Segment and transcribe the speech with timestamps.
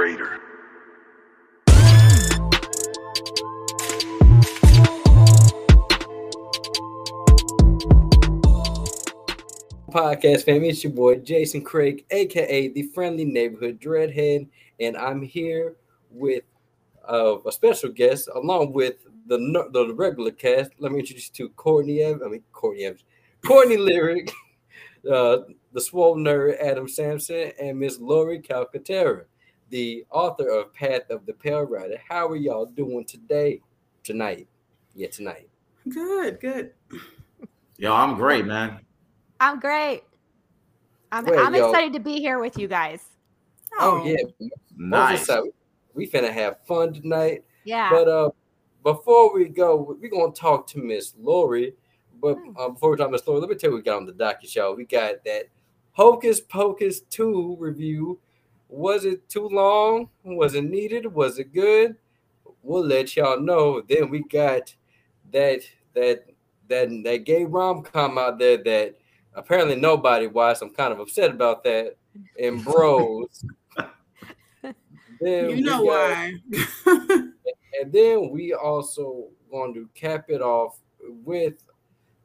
[0.00, 0.40] Raider.
[9.90, 14.48] Podcast fam, it's your boy Jason Craig, aka the friendly neighborhood dreadhead,
[14.80, 15.76] and I'm here
[16.10, 16.44] with
[17.06, 19.36] uh, a special guest along with the
[19.74, 20.70] the regular cast.
[20.78, 22.22] Let me introduce you to Courtney Evans.
[22.24, 23.04] I mean Courtney Evans,
[23.44, 24.32] Courtney Lyric,
[25.12, 25.40] uh,
[25.74, 29.24] the swole nerd Adam Sampson, and Miss Lori Calcaterra,
[29.70, 31.96] the author of Path of the Pale Rider.
[32.08, 33.62] How are y'all doing today?
[34.02, 34.48] Tonight?
[34.94, 35.48] Yeah, tonight.
[35.88, 36.72] Good, good.
[37.78, 38.80] Yo, I'm great, man.
[39.38, 40.02] I'm great.
[41.12, 43.04] I'm, Well, I'm excited to be here with you guys.
[43.78, 44.16] Oh, yeah,
[44.76, 45.28] Nice.
[45.28, 45.52] Moses,
[45.94, 47.44] we finna have fun tonight.
[47.64, 47.90] Yeah.
[47.90, 48.30] But uh,
[48.82, 51.74] before we go, we're gonna talk to Miss Lori.
[52.20, 53.96] But uh, before we talk to Miss Lori, let me tell you what we got
[53.96, 54.74] on the docket show.
[54.74, 55.44] We got that
[55.92, 58.18] Hocus Pocus 2 review.
[58.70, 60.08] Was it too long?
[60.22, 61.12] Was it needed?
[61.12, 61.96] Was it good?
[62.62, 63.80] We'll let y'all know.
[63.82, 64.72] Then we got
[65.32, 65.62] that
[65.94, 66.24] that
[66.68, 68.96] that that gay rom com out there that
[69.34, 70.62] apparently nobody watched.
[70.62, 71.96] I'm kind of upset about that.
[72.40, 73.44] And bros.
[75.20, 76.32] Then You know got- why.
[77.80, 80.78] and then we also going to cap it off
[81.24, 81.54] with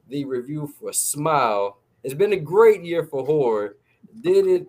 [0.08, 1.78] the review for Smile.
[2.02, 3.76] It's been a great year for horror.
[4.22, 4.66] Did it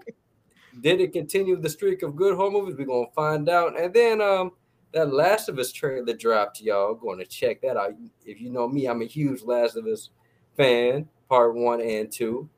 [0.81, 2.75] did it continue the streak of good horror movies?
[2.78, 3.80] We're gonna find out.
[3.80, 4.52] And then um
[4.94, 6.95] that Last of Us trailer dropped, y'all.
[6.95, 7.94] Going to check that out.
[8.25, 10.09] If you know me, I'm a huge Last of Us
[10.55, 12.50] fan, part one and two.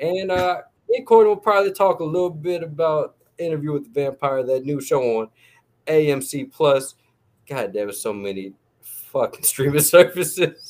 [0.00, 4.42] And uh in Courtney will probably talk a little bit about interview with the vampire,
[4.42, 5.28] that new show on
[5.86, 6.94] AMC Plus.
[7.48, 10.69] God damn it, so many fucking streaming services.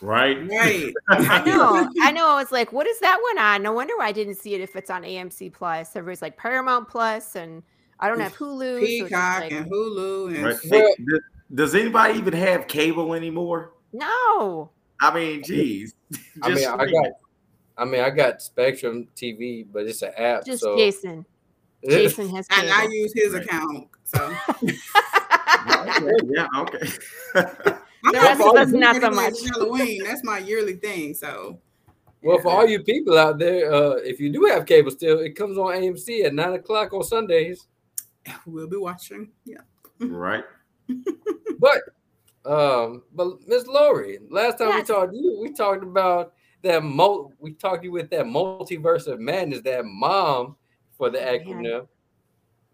[0.00, 0.38] Right?
[0.48, 0.92] right.
[1.08, 1.88] I know.
[2.02, 2.28] I know.
[2.28, 3.62] I was like, what is that one on?
[3.62, 5.94] No wonder why I didn't see it if it's on AMC Plus.
[5.96, 7.62] Everybody's like Paramount Plus, and
[8.00, 8.80] I don't have Hulu.
[8.80, 10.56] so Peacock like, and Hulu and Right.
[10.62, 11.20] Hey, th-
[11.54, 13.72] does anybody even have cable anymore?
[13.92, 14.70] no.
[15.00, 15.94] I mean, geez.
[16.42, 17.06] I mean, I got.
[17.76, 20.46] I mean, I got Spectrum TV, but it's an app.
[20.46, 21.26] Just so Jason.
[21.88, 23.42] Jason has and I use his Right.
[23.44, 23.88] account.
[24.04, 24.32] So
[25.66, 27.72] Okay, yeah, okay.
[28.30, 29.50] I'm The not rest of gonna us, do not it so much.
[29.50, 30.04] Halloween.
[30.04, 31.14] That's my yearly thing.
[31.14, 31.58] So
[32.22, 35.36] well, for all you people out there, uh, if you do have cable still, it
[35.36, 37.66] comes on AMC at nine o'clock on Sundays.
[38.46, 39.30] we'll be watching.
[39.44, 39.58] Yeah.
[40.00, 40.44] right.
[41.60, 41.80] But,
[42.44, 44.88] um, but Miss Lori, last time Yes.
[44.88, 46.82] we talked to you, we talked about that.
[46.82, 50.56] Mo- we talked to you with that multiverse of madness, that mom
[50.98, 51.40] for the Oh, man.
[51.40, 51.88] acronym.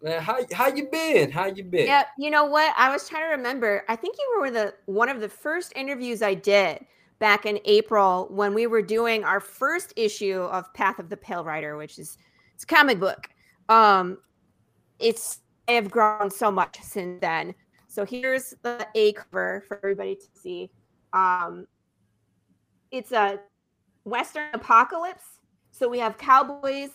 [0.01, 1.31] Man, how how you been?
[1.31, 1.85] How you been?
[1.85, 2.73] Yeah, you know what?
[2.75, 3.83] I was trying to remember.
[3.87, 6.85] I think you were the one of the first interviews I did
[7.19, 11.43] back in April when we were doing our first issue of Path of the Pale
[11.43, 12.17] Rider, which is
[12.55, 13.29] it's a comic book.
[13.69, 14.17] Um,
[14.97, 17.53] it's I have grown so much since then.
[17.87, 20.71] So here's the A cover for everybody to see.
[21.13, 21.67] Um,
[22.89, 23.39] it's a
[24.03, 25.25] Western apocalypse.
[25.71, 26.89] So we have cowboys,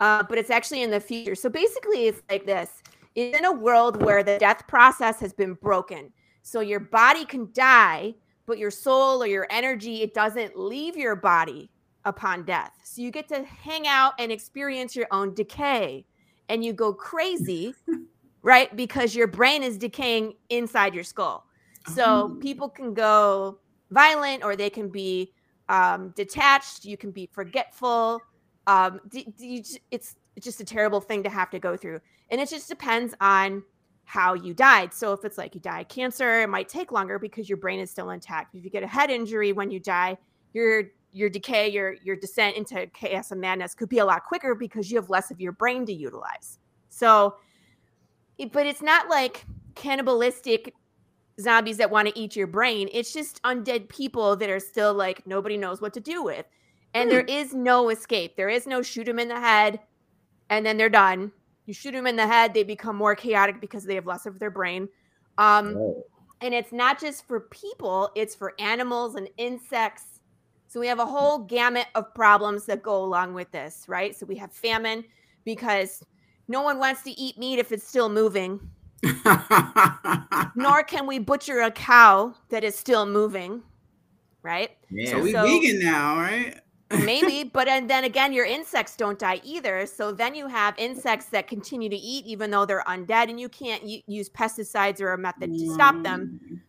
[0.00, 1.34] uh, but it's actually in the future.
[1.34, 2.82] So basically, it's like this
[3.14, 6.12] it's in a world where the death process has been broken.
[6.42, 8.14] So your body can die,
[8.46, 11.70] but your soul or your energy, it doesn't leave your body
[12.04, 12.72] upon death.
[12.84, 16.06] So you get to hang out and experience your own decay
[16.48, 17.74] and you go crazy,
[18.42, 18.74] right?
[18.74, 21.46] Because your brain is decaying inside your skull.
[21.94, 22.38] So Oh.
[22.40, 23.58] people can go
[23.90, 25.32] violent or they can be
[25.68, 28.20] um, detached, you can be forgetful.
[28.66, 32.00] Um, you it's just a terrible thing to have to go through.
[32.30, 33.62] And it just depends on
[34.04, 34.92] how you died.
[34.92, 37.80] So if it's like you die of cancer it might take longer because your brain
[37.80, 38.54] is still intact.
[38.54, 40.18] If you get a head injury when you die
[40.52, 44.54] your your decay your your descent into chaos and madness could be a lot quicker
[44.54, 46.58] because you have less of your brain to utilize.
[46.88, 47.36] So
[48.52, 49.44] but it's not like
[49.74, 50.74] cannibalistic
[51.40, 52.88] zombies that want to eat your brain.
[52.92, 56.46] It's just undead people that are still like nobody knows what to do with
[56.94, 59.80] and there is no escape there is no shoot them in the head
[60.50, 61.30] and then they're done.
[61.66, 64.38] You shoot them in the head, they become more chaotic because they have less of
[64.40, 64.88] their brain.
[65.38, 66.04] Um, Oh,
[66.42, 70.20] and it's not just for people, it's for animals and insects.
[70.66, 74.16] So we have a whole gamut of problems that go along with this, right?
[74.16, 75.04] So we have famine
[75.44, 76.02] because
[76.48, 78.58] no one wants to eat meat if it's still moving,
[80.54, 83.62] nor can we butcher a cow that is still moving,
[84.42, 84.70] right?
[84.90, 85.10] yeah.
[85.12, 86.58] so we So- vegan now, right?
[86.92, 89.86] Maybe, but and then again, your insects don't die either.
[89.86, 93.48] So then you have insects that continue to eat even though they're undead, and you
[93.48, 96.60] can't u- use pesticides or a method to stop them Mm.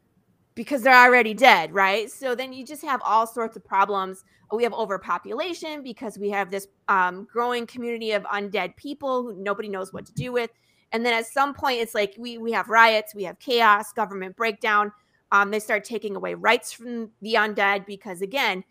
[0.53, 2.12] because they're already dead, right?
[2.12, 4.23] So then you just have all sorts of problems.
[4.53, 9.69] We have overpopulation because we have this um, growing community of undead people who nobody
[9.69, 10.51] knows what to do with.
[10.91, 14.35] And then at some point, it's like we we have riots, we have chaos, government
[14.35, 14.91] breakdown.
[15.31, 18.63] Um, they start taking away rights from the undead because again,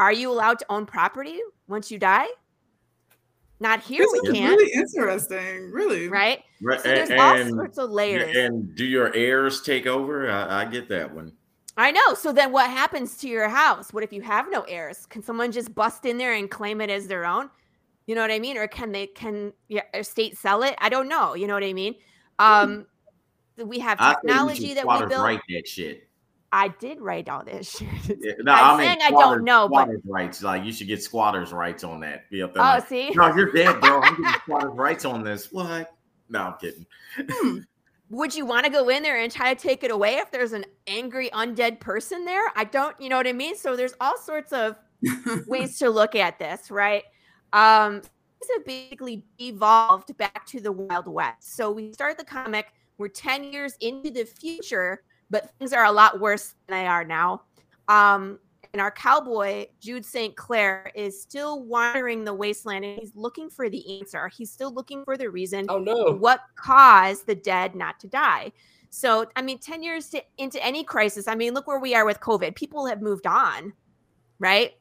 [0.00, 1.38] are you allowed to own property
[1.68, 2.26] once you die?
[3.62, 5.70] Not here, This we can't, really interesting.
[5.70, 6.08] Really.
[6.08, 6.42] right?
[6.62, 8.34] Right, So there's and, all sorts of layers.
[8.34, 10.30] and do your heirs take over?
[10.30, 11.32] I, I get that one.
[11.76, 12.14] I know.
[12.14, 13.92] So then what happens to your house?
[13.92, 15.04] What if you have no heirs?
[15.06, 17.50] Can someone just bust in there and claim it as their own?
[18.06, 18.56] You know what I mean?
[18.56, 20.74] Or can they can your estate sell it?
[20.78, 21.34] I don't know.
[21.34, 21.94] You know what I mean?
[22.38, 22.86] Um
[23.56, 25.22] we have I we technology should that we squatters built.
[25.24, 26.08] write that shit.
[26.52, 28.18] I did write all this shit.
[28.20, 30.42] Yeah, no, I'm I mean, saying I don't squatters- know, but- squatters rights.
[30.42, 32.28] Like you should get squatters rights on that.
[32.30, 32.62] Be up there.
[32.62, 33.10] Oh, like, see?
[33.10, 34.00] no, you're dead, bro.
[34.00, 35.52] I'm getting squatters rights on this.
[35.52, 35.94] What?
[36.28, 36.86] No, I'm kidding.
[38.10, 40.52] Would you want to go in there and try to take it away if there's
[40.52, 42.42] an angry undead person there?
[42.56, 43.56] I don't, you know what I mean?
[43.56, 44.76] So there's all sorts of
[45.46, 47.04] ways to look at this, right?
[47.52, 51.54] Um, things have basically evolved back to the Wild West.
[51.54, 52.66] So we start the comic,
[52.98, 57.04] we're 10 years into the future, but things are a lot worse than they are
[57.04, 57.42] now.
[57.88, 58.38] Um,
[58.72, 60.36] and our cowboy, Jude St.
[60.36, 64.28] Clair, is still wandering the wasteland and he's looking for the answer.
[64.28, 66.12] He's still looking for the reason Oh no.
[66.12, 68.52] what caused the dead not to die.
[68.90, 72.04] So, I mean, 10 years to, into any crisis, I mean, look where we are
[72.04, 72.54] with COVID.
[72.54, 73.72] People have moved on,
[74.38, 74.72] right?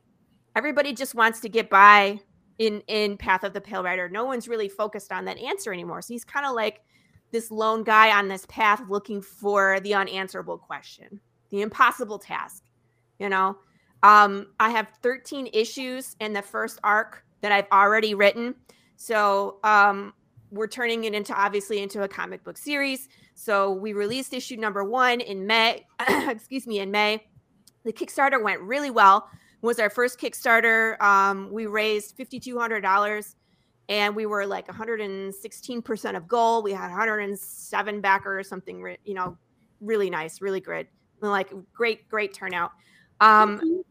[0.55, 2.19] Everybody just wants to get by
[2.57, 4.09] in in Path of the Pale Rider.
[4.09, 6.01] No one's really focused on that answer anymore.
[6.01, 6.81] So he's kind of like
[7.31, 12.63] this lone guy on this path looking for the unanswerable question, the impossible task,
[13.19, 13.57] you know?
[14.03, 18.55] Um, I have 13 issues in the first arc that I've already written.
[18.95, 20.13] So um,
[20.51, 23.07] we're turning it into obviously into a comic book series.
[23.35, 25.85] So we released issue number one in May.
[26.27, 27.25] excuse me, in May.
[27.85, 29.29] The Kickstarter went really well.
[29.61, 30.99] Was our first Kickstarter.
[31.01, 33.35] Um, we raised fifty two hundred dollars,
[33.89, 36.63] and we were like one hundred and sixteen percent of goal.
[36.63, 39.37] We had one hundred and seven backers, something you know,
[39.81, 40.87] really nice, really good,
[41.21, 42.71] like great, great turnout.
[43.19, 43.83] Um,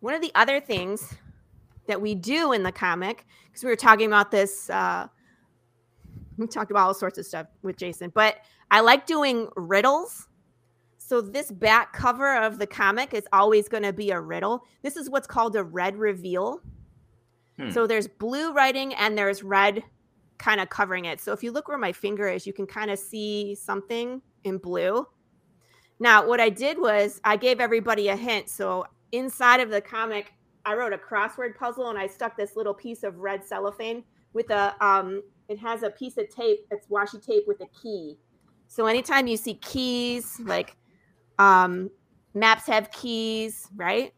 [0.00, 1.14] one of the other things
[1.86, 5.06] that we do in the comic because we were talking about this uh
[6.36, 8.36] we talked about all sorts of stuff with jason but
[8.70, 10.28] i like doing riddles
[10.98, 14.96] so this back cover of the comic is always going to be a riddle this
[14.96, 16.60] is what's called a red reveal
[17.58, 17.70] Hmm.
[17.70, 19.82] so there's blue writing and there's red
[20.38, 22.90] kind of covering it so if you look where my finger is you can kind
[22.90, 25.06] of see something in blue
[25.98, 30.32] now what i did was i gave everybody a hint so inside of the comic
[30.68, 34.04] I wrote a crossword puzzle and I stuck this little piece of red cellophane
[34.34, 38.18] with a um it has a piece of tape, it's washi tape with a key.
[38.66, 40.76] So anytime you see keys, like
[41.38, 41.90] um
[42.34, 44.12] maps have keys, right?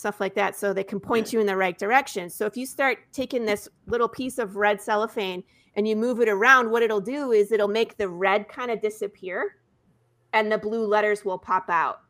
[0.00, 0.56] Stuff like that.
[0.56, 2.30] So they can point you in the right direction.
[2.30, 5.44] So if you start taking this little piece of red cellophane
[5.76, 8.80] and you move it around, what it'll do is it'll make the red kind of
[8.80, 9.56] disappear
[10.32, 12.00] and the blue letters will pop out.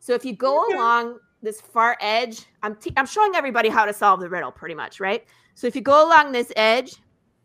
[0.00, 0.74] So if you go Okay.
[0.74, 4.74] along this far edge, I'm te- I'm showing everybody how to solve the riddle pretty
[4.74, 5.24] much, right?
[5.54, 6.96] So if you go along this edge,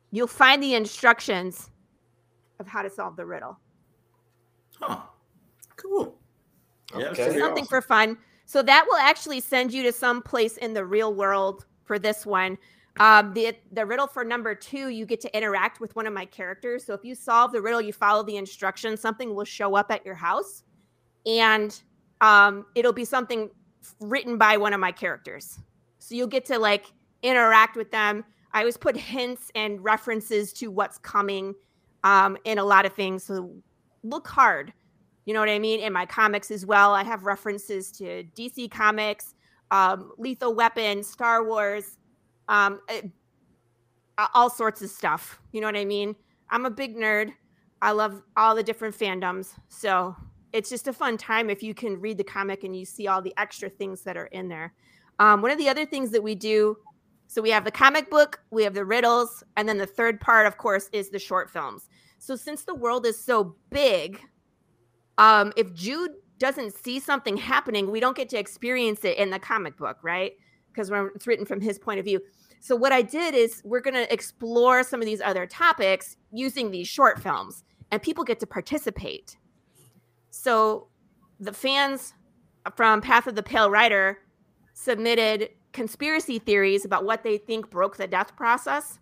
[0.10, 1.70] you'll find the instructions
[2.60, 3.60] of how to solve the riddle.
[4.80, 5.02] Huh.
[5.76, 6.18] Cool.
[6.92, 7.14] Okay.
[7.14, 7.68] pretty Something awesome.
[7.68, 8.18] for fun.
[8.45, 12.25] So that will actually send you to some place in the real world for this
[12.25, 12.57] one.
[13.00, 16.25] Um, the the riddle for number two, you get to interact with one of my
[16.25, 16.86] characters.
[16.86, 20.06] So if you solve the riddle, you follow the instructions, something will show up at
[20.06, 20.64] your house,
[21.25, 21.81] and
[22.21, 23.49] um, it'll be something
[23.99, 25.59] written by one of my characters.
[25.99, 26.85] So you'll get to like
[27.21, 28.23] interact with them.
[28.54, 31.54] I always put hints and references to what's coming
[32.06, 33.23] um, in a lot of things.
[33.23, 33.52] So
[34.04, 34.71] look hard.
[35.26, 35.80] You know what I mean?
[35.80, 39.34] In my comics as well, I have references to DC Comics,
[39.72, 41.98] um, Lethal Weapon, Star Wars,
[42.48, 43.02] um, eh,
[44.34, 45.40] all sorts of stuff.
[45.52, 46.16] You know what I mean?
[46.50, 47.34] I'm a big nerd.
[47.82, 49.54] I love all the different fandoms.
[49.68, 50.16] So
[50.54, 53.22] it's just a fun time if you can read the comic and you see all
[53.22, 54.74] the extra things that are in there.
[55.20, 56.78] Um, one of the other things that we do
[57.28, 60.46] so we have the comic book, we have the riddles, and then the third part,
[60.48, 61.90] of course, is the short films.
[62.18, 64.22] So since the world is so big,
[65.18, 69.40] um, if Jude doesn't see something happening, we don't get to experience it in the
[69.40, 70.34] comic book, right?
[70.72, 72.22] Because it's written from his point of view.
[72.60, 76.72] So what I did is we're going to explore some of these other topics using
[76.72, 79.38] these short films, and people get to participate.
[80.31, 80.88] So
[81.40, 82.14] the fans
[82.76, 84.19] from Path of the Pale Rider
[84.74, 89.00] submitted conspiracy theories about what they think broke the death process.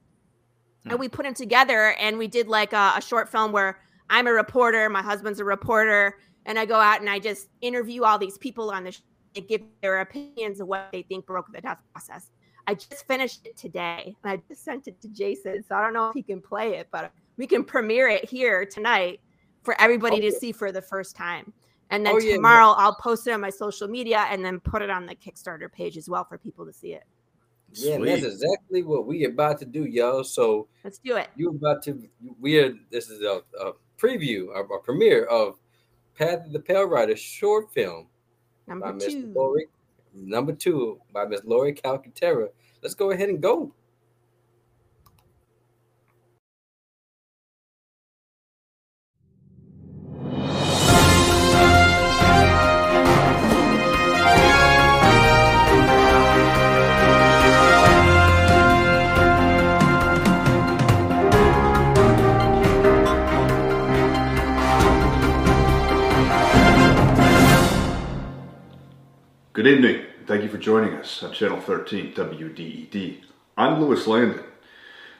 [0.86, 3.79] And we put them together and we did like a, a short film where
[4.13, 8.03] I'm a reporter, my husband's a reporter, and I go out and I just interview
[8.03, 9.01] all these people on the sh-
[9.36, 12.29] and give their opinions of what they think broke the death process.
[12.67, 15.63] I just finished it today and I just sent it to Jason.
[15.67, 18.67] So I don't know if he can play it, but we can premiere it here
[18.67, 19.20] tonight
[19.63, 20.38] for everybody to oh, Okay.
[20.38, 21.51] see for the first time.
[21.89, 24.84] And then Oh, yeah, tomorrow I'll post it on my social media and then put
[24.84, 27.03] it on the Kickstarter page as well for people to see it.
[27.72, 30.24] Yeah, and that's exactly what we about to do, y'all.
[30.24, 31.29] So Let's do it.
[31.36, 32.08] you about to
[32.39, 35.57] we are this is a, a preview of a premiere of
[36.15, 38.07] Path of the Pale Rider short film
[38.67, 39.33] by Number Miss two.
[39.36, 39.67] Lori.
[40.13, 42.50] Number two by Miss Lori Calcaterra.
[42.81, 43.74] Let's go ahead and go.
[69.53, 70.07] Good evening.
[70.25, 73.22] Thank you for joining us on Channel 13 WDED.
[73.55, 74.43] I'm Lewis Landon.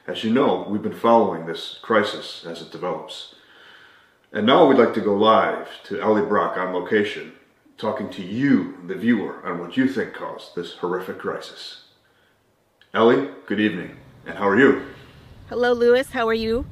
[0.08, 3.36] As you know, we've been following this crisis as it develops.
[4.32, 7.34] And now we'd like to go live to Ellie Brock on location,
[7.78, 11.84] talking to you, the viewer, on what you think caused this horrific crisis.
[12.92, 13.98] Ellie, good evening.
[14.25, 14.84] And how are you?
[15.50, 16.10] Hello, Lewis.
[16.10, 16.66] How are you?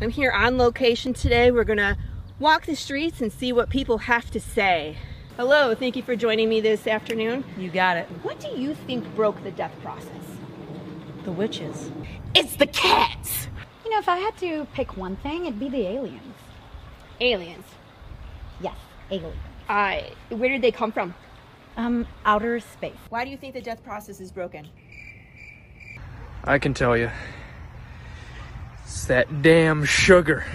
[0.00, 1.50] I'm here on location today.
[1.50, 1.98] We're going to
[2.38, 4.96] walk the streets and see what people have to say.
[5.36, 7.44] Hello, thank you for joining me this afternoon.
[7.58, 8.06] You got it.
[8.22, 10.08] What do you think broke the death process?
[11.24, 11.90] The witches.
[12.34, 13.46] It's the cats!
[13.84, 16.34] You know, if I had to pick one thing, it'd be the aliens.
[17.20, 17.66] Aliens.
[18.62, 18.76] Yes,
[19.10, 19.36] aliens.
[19.68, 20.00] Uh,
[20.30, 21.14] where did they come from?
[21.76, 22.96] Um, outer space.
[23.10, 24.66] Why do you think the death process is broken?
[26.44, 27.10] I can tell you.
[28.84, 30.46] It's that damn sugar.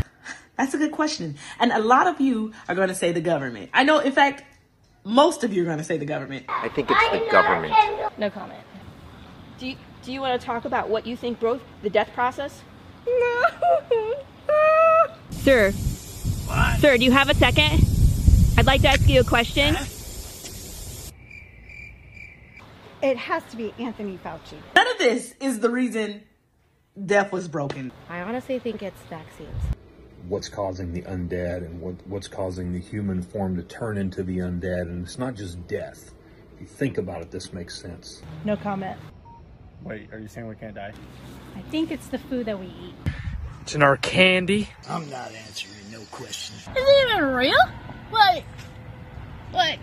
[0.57, 1.35] That's a good question.
[1.59, 3.69] And a lot of you are going to say the government.
[3.75, 4.43] I know, in fact,
[5.03, 6.46] most of you are going to say the government.
[6.48, 7.74] I think it's the government.
[8.17, 8.63] No comment.
[9.58, 12.62] Do you, do you want to talk about what you think broke the death process?
[13.08, 13.43] No.
[15.31, 15.72] Sir.
[16.79, 17.79] Sir, do you have a second?
[18.58, 19.75] I'd like to ask you a question.
[23.01, 24.58] It has to be Anthony Fauci.
[24.75, 26.22] None of this is the reason
[27.05, 27.91] death was broken.
[28.10, 29.63] I honestly think it's vaccines.
[30.27, 34.39] What's causing the undead and what, what's causing the human form to turn into the
[34.39, 34.83] undead.
[34.83, 36.13] And it's not just death.
[36.55, 38.21] If you think about it, this makes sense.
[38.45, 38.97] No comment.
[39.83, 40.93] Wait, are you saying we can't die?
[41.55, 42.95] I think it's the food that we eat.
[43.61, 44.69] It's in our candy.
[44.89, 46.59] I'm not answering no questions.
[46.59, 47.55] Is it even real?
[48.11, 48.43] Like,
[49.53, 49.79] like,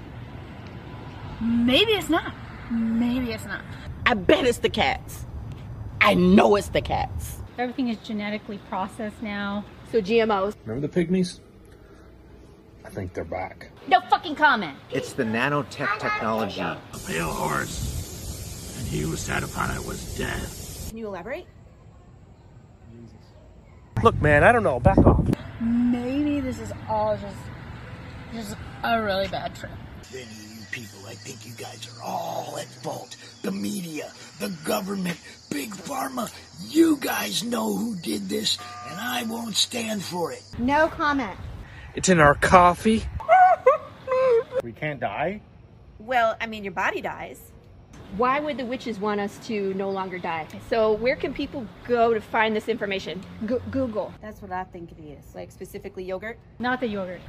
[1.40, 2.32] maybe it's not.
[2.70, 3.62] Maybe it's not.
[4.06, 5.24] I bet it's the cats.
[6.00, 7.40] I know it's the cats.
[7.58, 9.64] Everything is genetically processed now.
[9.90, 10.54] So GMOs.
[10.66, 11.40] Remember the pygmies?
[12.84, 13.70] I think they're back.
[13.86, 14.76] No fucking comment.
[14.90, 16.60] It's the nanotech technology.
[16.60, 20.86] A pale horse, and he who sat upon it was death.
[20.88, 21.46] Can you elaborate?
[24.02, 24.78] Look, man, I don't know.
[24.78, 25.26] Back off.
[25.60, 27.36] Maybe this is all just,
[28.32, 29.72] just a really bad trip.
[30.12, 33.16] Then you people, I think you guys are all at fault.
[33.42, 35.18] The media, the government,
[35.50, 36.32] Big Pharma,
[36.68, 38.58] you guys know who did this,
[38.90, 40.42] and I won't stand for it.
[40.58, 41.38] No comment.
[41.94, 43.04] It's in our coffee.
[44.62, 45.40] we can't die?
[45.98, 47.40] Well, I mean, your body dies.
[48.16, 50.46] Why would the witches want us to no longer die?
[50.70, 53.20] So, where can people go to find this information?
[53.44, 54.14] Go- Google.
[54.22, 55.34] That's what I think it is.
[55.34, 56.38] Like specifically yogurt?
[56.58, 57.20] Not the yogurt.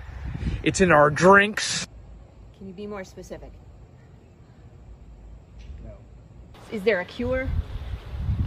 [0.63, 1.85] It's in our drinks.
[2.57, 3.51] Can you be more specific?
[5.83, 5.91] No.
[6.71, 7.49] Is there a cure?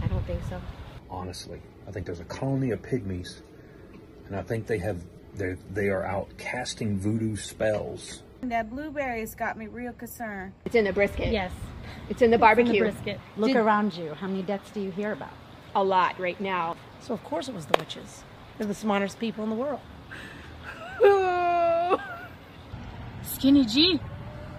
[0.01, 0.61] I don't think so.
[1.09, 3.41] Honestly, I think there's a colony of pygmies,
[4.27, 5.01] and I think they have
[5.35, 8.23] they they are out casting voodoo spells.
[8.41, 10.53] That blueberries got me real concerned.
[10.65, 11.31] It's in the brisket.
[11.31, 11.51] Yes.
[12.09, 12.73] It's in the It's in barbecue.
[12.73, 13.19] the brisket.
[13.37, 14.13] Look Did- around you.
[14.13, 15.31] How many deaths do you hear about?
[15.75, 16.75] A lot right now.
[17.01, 18.23] So, of course, it was the witches.
[18.57, 19.79] They're the smartest people in the world.
[23.23, 23.99] Skinny G,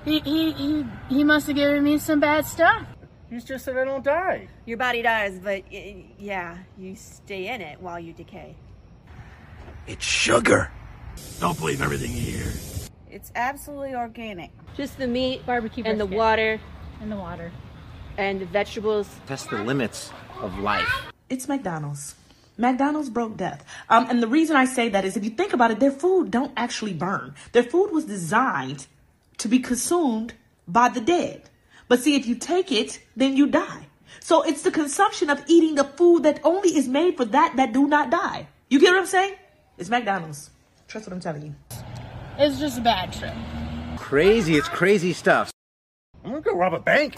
[0.05, 2.87] he he he, he must have given me some bad stuff.
[3.35, 4.47] You just said I don't die.
[4.65, 8.55] Your body dies, but y- yeah, you stay in it while you decay.
[9.89, 10.71] It's sugar.
[11.41, 12.53] Don't believe everything you hear.
[13.11, 14.53] It's absolutely organic.
[14.77, 16.17] Just the meat Barbecue and the brisket.
[16.17, 16.61] water
[17.01, 17.51] and the water.
[18.19, 19.09] and the vegetables.
[19.27, 20.89] Test the limits of life.
[21.29, 22.15] It's McDonald's.
[22.57, 23.65] McDonald's broke death.
[23.89, 26.31] Um, and the reason I say that is if you think about it, their food
[26.31, 27.35] don't actually burn.
[27.51, 28.87] Their food was designed
[29.39, 30.35] to be consumed
[30.69, 31.51] by the dead.
[31.89, 33.87] But see, if you take it, then you die.
[34.21, 37.73] So it's the consumption of eating the food that only is made for that that
[37.73, 38.49] do not die.
[38.69, 39.35] You get what I'm saying?
[39.77, 40.51] It's McDonald's.
[40.89, 41.55] Trust what I'm telling you.
[42.39, 43.35] It's just a bad trip.
[43.99, 45.51] Crazy, it's crazy stuff.
[46.25, 47.17] I'm gonna go rob a bank.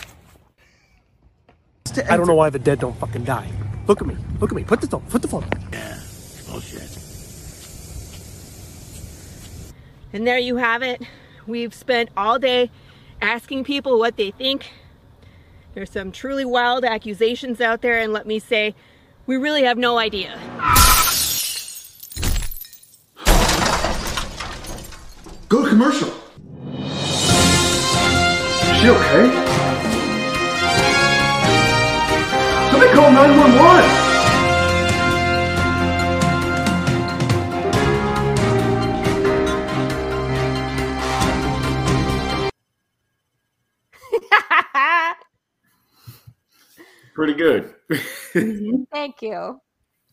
[2.08, 3.48] I don't know why the dead don't fucking die.
[3.86, 4.16] Look at me.
[4.40, 4.64] Look at me.
[4.64, 5.02] Put the phone.
[5.08, 5.46] Put the phone.
[5.72, 5.98] Yeah.
[6.48, 6.98] Oh, Bullshit.
[10.12, 11.02] And there you have it.
[11.46, 12.70] We've spent all day
[13.20, 14.70] asking people what they think.
[15.74, 18.74] There's some truly wild accusations out there, and let me say,
[19.26, 20.38] we really have no idea.
[25.48, 26.08] Go to commercial.
[28.68, 29.26] Is she okay?
[32.70, 34.05] Somebody call 911.
[47.16, 47.74] Pretty good.
[48.92, 49.58] Thank you.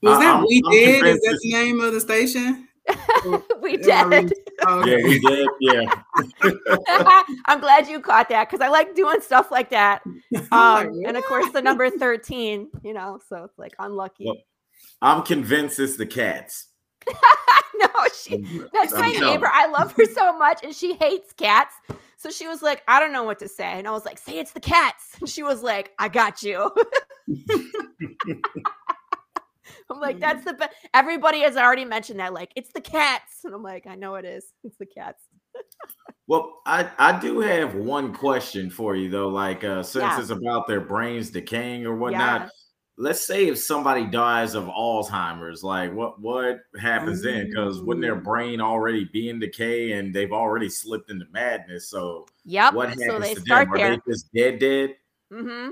[0.01, 1.05] Was that I'm- We I'm Did?
[1.05, 2.67] Is that the name of the station?
[3.62, 4.33] we did.
[4.65, 5.48] Oh, Yeah, we did.
[5.60, 6.01] Yeah.
[7.45, 10.01] I'm glad you caught that because I like doing stuff like that.
[10.31, 14.25] like, Um, and of course, the number 13, you know, so it's like unlucky.
[14.25, 14.38] Well,
[15.01, 16.67] I'm convinced it's the cats.
[17.07, 18.38] no, she,
[18.74, 19.50] that's I'm my telling neighbor.
[19.51, 21.75] I love her so much, and she hates cats.
[22.17, 23.65] So she was like, I don't know what to say.
[23.65, 25.15] And I was like, say it's the cats.
[25.20, 26.72] And she was like, I got you.
[29.89, 30.74] I'm like, that's the best.
[30.93, 32.34] Everybody has already mentioned that.
[32.34, 33.43] Like, it's the cats.
[33.43, 34.53] And I'm like, I know it is.
[34.63, 35.24] It's the cats.
[36.27, 39.27] Well, I, I do have one question for you though.
[39.27, 40.20] Like uh since Yeah.
[40.20, 42.50] it's about their brains decaying or whatnot, Yeah.
[42.97, 47.50] Let's say if somebody dies of Alzheimer's, like what what happens then?
[47.50, 51.89] Because wouldn't their brain already be in decay and they've already slipped into madness?
[51.89, 52.73] So Yep.
[52.73, 53.81] what happens so they to start them?
[53.81, 54.95] Are they just dead dead?
[55.31, 55.71] Mm-hmm.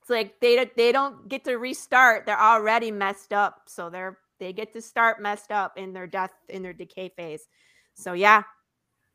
[0.00, 2.26] It's like they don't- they don't get to restart.
[2.26, 3.62] They're already messed up.
[3.66, 7.46] So they're they get to start messed up in their death in their decay phase.
[7.94, 8.42] So yeah,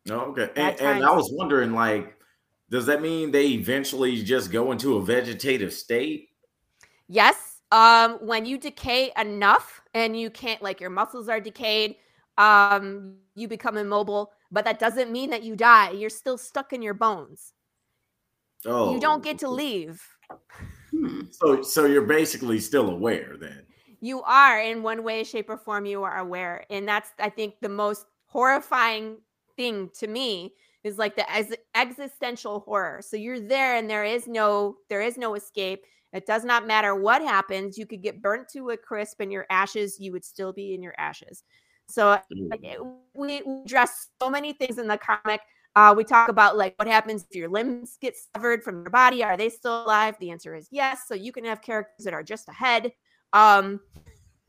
[0.10, 0.50] okay.
[0.56, 2.16] And, and I was wondering, like,
[2.70, 6.30] does that mean they eventually just go into a vegetative state?
[7.08, 7.62] Yes.
[7.72, 11.98] Um, when you decay enough and you can't like your muscles are decayed,
[12.38, 15.92] um, you become immobile, but that doesn't mean that you die.
[15.92, 17.54] You're still stuck in your bones.
[18.66, 20.02] Oh, You don't get to leave.
[21.32, 23.64] So, so you're basically still aware then.
[24.00, 26.66] You are in one way, shape, or form, you are aware.
[26.70, 29.18] And that's I think the most horrifying
[29.56, 30.54] thing to me
[30.84, 33.02] is like the ex- existential horror.
[33.02, 35.84] So you're there and there is no there is no escape.
[36.14, 37.78] It does not matter what happens.
[37.78, 40.82] You could get burnt to a crisp and your ashes, you would still be in
[40.82, 41.44] your ashes.
[41.88, 42.20] So
[43.16, 45.42] we, we address so many things in the comic.
[45.76, 49.24] Uh, we talk about like what happens if your limbs get severed from your body.
[49.24, 50.16] Are they still alive?
[50.20, 51.02] The answer is yes.
[51.08, 52.92] So you can have characters that are just ahead.
[53.34, 53.80] Um,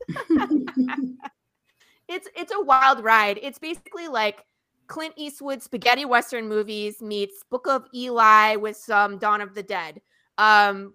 [2.07, 3.39] it's it's a wild ride.
[3.41, 4.43] It's basically like
[4.87, 10.01] Clint Eastwood spaghetti western movies meets Book of Eli with some Dawn of the Dead.
[10.37, 10.93] Um,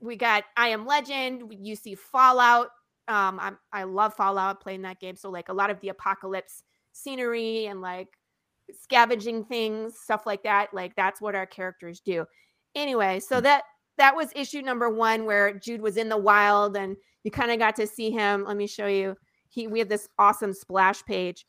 [0.00, 1.54] we got I Am Legend.
[1.58, 2.68] You see Fallout.
[3.08, 5.16] Um, I I love Fallout playing that game.
[5.16, 8.08] So like a lot of the apocalypse scenery and like
[8.78, 10.72] scavenging things, stuff like that.
[10.72, 12.24] Like that's what our characters do.
[12.74, 13.64] Anyway, so that
[13.98, 17.58] that was issue number one where Jude was in the wild and you kind of
[17.58, 18.44] got to see him.
[18.44, 19.16] Let me show you.
[19.48, 21.46] He we have this awesome splash page.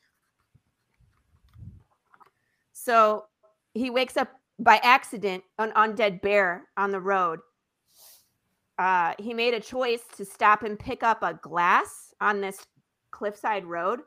[2.74, 3.26] So
[3.74, 7.40] he wakes up by accident an undead bear on the road.
[8.82, 12.66] Uh, he made a choice to stop and pick up a glass on this
[13.12, 14.00] cliffside road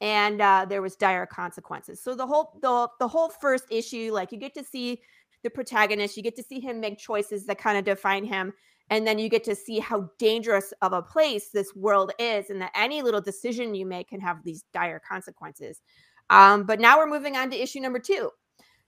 [0.00, 2.02] and uh, there was dire consequences.
[2.02, 5.00] So the whole the the whole first issue, like you get to see
[5.44, 8.52] the protagonist, you get to see him make choices that kind of define him,
[8.90, 12.60] and then you get to see how dangerous of a place this world is, and
[12.60, 15.82] that any little decision you make can have these dire consequences.
[16.30, 18.32] Um, but now we're moving on to issue number two.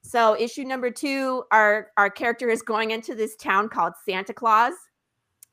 [0.01, 4.73] So issue number two, our our character is going into this town called Santa Claus.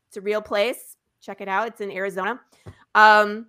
[0.09, 0.97] It's a real place.
[1.21, 1.69] Check it out.
[1.69, 2.41] It's in Arizona.
[2.95, 3.47] Um,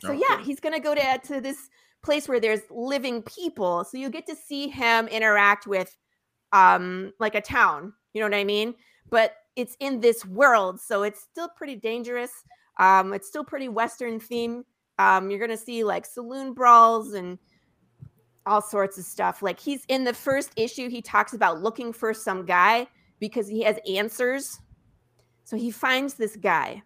[0.00, 1.68] so yeah, he's gonna go to to this
[2.02, 3.84] place where there's living people.
[3.84, 5.96] So you get to see him interact with
[6.52, 7.92] um like a town.
[8.12, 8.74] You know what I mean?
[9.10, 12.30] But it's in this world, so it's still pretty dangerous.
[12.80, 14.64] Um, it's still pretty Western theme.
[14.98, 17.38] Um, you're gonna see like saloon brawls and
[18.46, 19.42] all sorts of stuff.
[19.42, 22.86] Like he's in the first issue, he talks about looking for some guy
[23.20, 24.58] because he has answers.
[25.44, 26.82] So he finds this guy,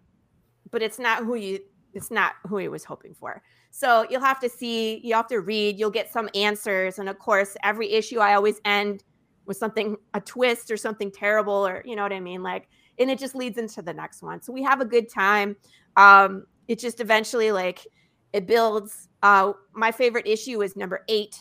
[0.71, 1.61] but it's not who you
[1.97, 3.43] it's not who he was hoping for.
[3.71, 6.99] So you'll have to see, you have to read, you'll get some answers.
[6.99, 9.03] And of course, every issue I always end
[9.47, 12.43] with something, a twist or something terrible, or you know what I mean?
[12.43, 14.43] Like, and it just leads into the next one.
[14.43, 15.57] So we have a good time.
[15.97, 17.87] Um, it just eventually like
[18.33, 19.09] it builds.
[19.23, 21.39] Uh, my favorite issue is number eight,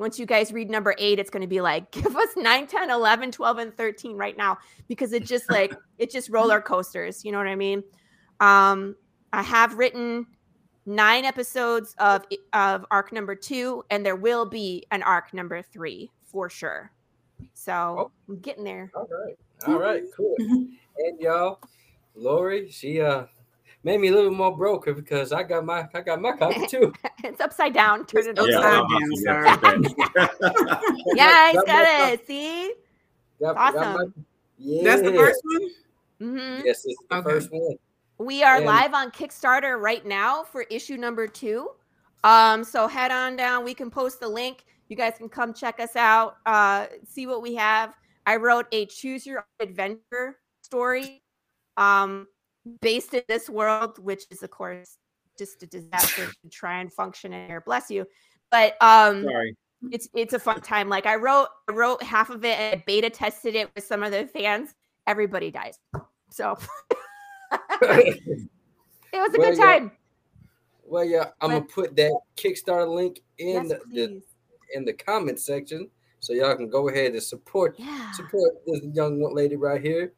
[0.00, 2.90] once you guys read number eight, it's going to be like, give us 9, 10,
[2.90, 4.58] 11, 12, and 13 right now
[4.88, 7.24] because it just like, it just roller coasters.
[7.24, 7.84] You know what I mean?
[8.40, 8.96] Um,
[9.32, 10.26] I have written
[10.86, 16.10] nine episodes of of arc number two, and there will be an arc number three
[16.24, 16.90] for sure.
[17.52, 18.90] So I'm getting there.
[18.94, 19.36] All right.
[19.66, 20.34] All right, cool.
[20.38, 21.60] and y'all,
[22.14, 23.26] Lori, she uh
[23.82, 26.92] made me a little more broke because I got my I got my copy too.
[27.24, 28.06] it's upside down.
[28.06, 29.84] Turn it Yeah, upside I'm down.
[29.84, 30.30] about
[31.14, 32.12] yeah, I Got my got copy.
[32.12, 32.26] it.
[32.26, 32.72] See,
[33.40, 34.24] Got- got my- awesome.
[34.84, 35.70] That's the first one.
[36.20, 36.64] Mhm.
[36.64, 37.76] Yes, it's the first one.
[38.18, 41.70] We are And- live on Kickstarter right now for issue number two.
[42.24, 43.64] Um, so head on down.
[43.64, 44.66] We can post the link.
[44.88, 47.96] You guys can come check us out, uh, see what we have.
[48.26, 51.22] I wrote a choose your adventure story
[51.78, 52.26] um,
[52.80, 54.98] based in this world, which is, of course,
[55.38, 57.62] just a disaster to try and function in here.
[57.62, 58.06] Bless you.
[58.50, 59.56] But um, Sorry.
[59.90, 60.88] it's it's a fun time.
[60.88, 64.02] Like I wrote I wrote half of it and I beta tested it with some
[64.02, 64.74] of the fans.
[65.06, 65.78] Everybody dies.
[66.30, 66.58] So
[67.82, 68.20] it
[69.12, 69.64] was a Well, good yeah.
[69.64, 69.92] time.
[70.84, 74.22] Well, yeah, I'm gonna put that Kickstarter link in Yes, the, the
[74.74, 78.10] in the comment section, so y'all can go ahead and support yeah.
[78.12, 80.12] support this young lady right here.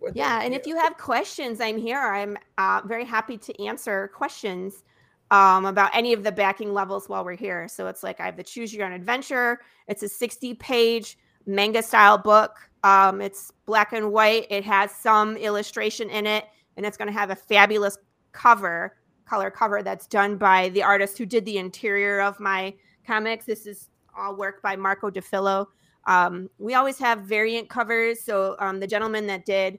[0.00, 2.00] What Yeah, and if you have questions, I'm here.
[2.00, 4.82] I'm uh, very happy to answer questions
[5.30, 7.68] um, about any of the backing levels while we're here.
[7.68, 9.60] So it's like I have the Choose Your Own Adventure.
[9.88, 12.56] It's a 60 page manga style book.
[12.82, 14.46] Um, it's black and white.
[14.50, 17.98] It has some illustration in it, and it's going to have a fabulous
[18.32, 22.74] cover, color cover that's done by the artist who did the interior of my
[23.06, 23.44] comics.
[23.44, 25.66] This is all work by Marco DeFillo.
[26.06, 28.20] Um, we always have variant covers.
[28.20, 29.78] So um, the gentleman that did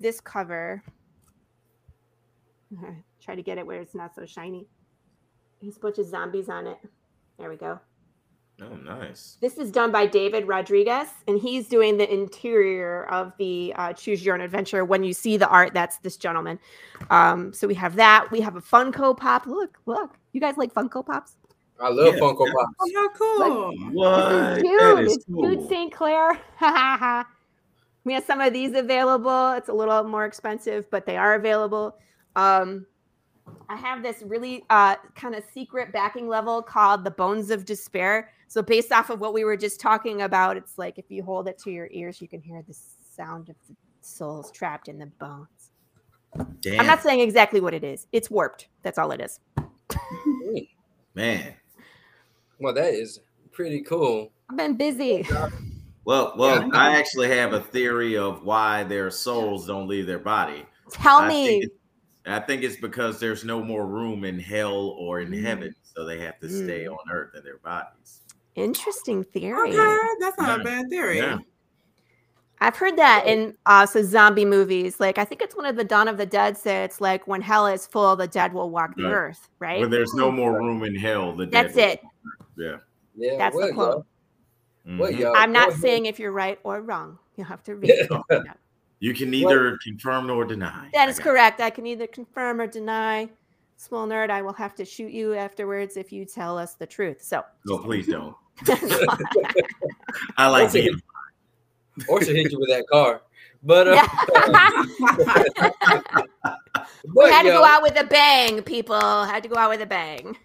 [0.00, 0.82] this cover,
[3.20, 4.66] try to get it where it's not so shiny.
[5.60, 6.78] He's a bunch of zombies on it.
[7.38, 7.78] There we go.
[8.62, 9.36] Oh, nice.
[9.42, 14.24] This is done by David Rodriguez, and he's doing the interior of the uh, Choose
[14.24, 14.84] Your Own Adventure.
[14.84, 16.58] When you see the art, that's this gentleman.
[17.10, 18.28] Um, so we have that.
[18.30, 19.46] We have a Funko Pop.
[19.46, 20.14] Look, look.
[20.32, 21.36] You guys like Funko Pops?
[21.78, 22.20] I love Yeah.
[22.20, 22.74] Funko Pops.
[22.80, 23.92] Oh, cool.
[23.92, 24.28] What?
[24.30, 24.80] This is cute.
[24.80, 25.68] That is it's cute, cool.
[25.68, 25.92] St.
[25.92, 26.40] Clair.
[28.06, 29.52] we have some of these available.
[29.52, 31.98] It's a little more expensive, but they are available.
[32.36, 32.86] Um,
[33.68, 38.30] I have this really uh, kind of secret backing level called the Bones of Despair.
[38.46, 41.48] So, based off of what we were just talking about, it's like if you hold
[41.48, 42.76] it to your ears, you can hear the
[43.12, 45.72] sound of the souls trapped in the bones.
[46.60, 46.80] Damn.
[46.80, 48.06] I'm not saying exactly what it is.
[48.12, 48.68] It's warped.
[48.82, 49.40] That's all it is.
[51.14, 51.54] Man.
[52.60, 53.18] Well, that is
[53.50, 54.30] pretty cool.
[54.48, 55.26] I've been busy.
[56.06, 60.64] Well, well, I actually have a theory of why their souls don't leave their body.
[60.90, 61.46] Tell I me.
[61.60, 61.72] think
[62.28, 65.42] I think it's because there's no more room in hell or in Mm.
[65.42, 66.92] heaven, so they have to stay Mm.
[66.92, 68.20] on earth in their bodies.
[68.56, 69.70] Interesting theory.
[69.76, 70.60] Okay, that's not Yeah.
[70.60, 71.18] a bad theory.
[71.18, 71.38] Yeah.
[72.60, 74.98] I've heard that in uh so zombie movies.
[75.00, 77.42] Like I think it's one of the Dawn of the Dead said it's like when
[77.42, 79.12] hell is full, the dead will walk the Right.
[79.12, 79.80] earth, right?
[79.80, 82.00] When there's no more room in hell, the dead That's will- it.
[82.56, 82.76] Yeah.
[83.16, 84.06] Yeah, That's the quote.
[84.86, 85.18] Well, Mhm.
[85.18, 85.80] y'all, I'm go not ahead.
[85.80, 87.18] saying if you're right or wrong.
[87.36, 87.90] You have to read.
[87.90, 88.10] it.
[88.98, 90.88] You can neither confirm nor deny.
[90.94, 91.60] That is I is got correct.
[91.60, 93.28] I can either confirm or deny.
[93.76, 97.22] Small nerd, I will have to shoot you afterwards if you tell us the truth.
[97.22, 97.42] So.
[97.66, 98.34] No, please don't.
[100.38, 100.94] I like Or she'll being.
[101.98, 103.20] hit- or she'll hit you with that car.
[103.62, 103.92] But uh,
[107.14, 108.98] we had to go out with a bang, people.
[109.24, 110.38] Had to go out with a bang.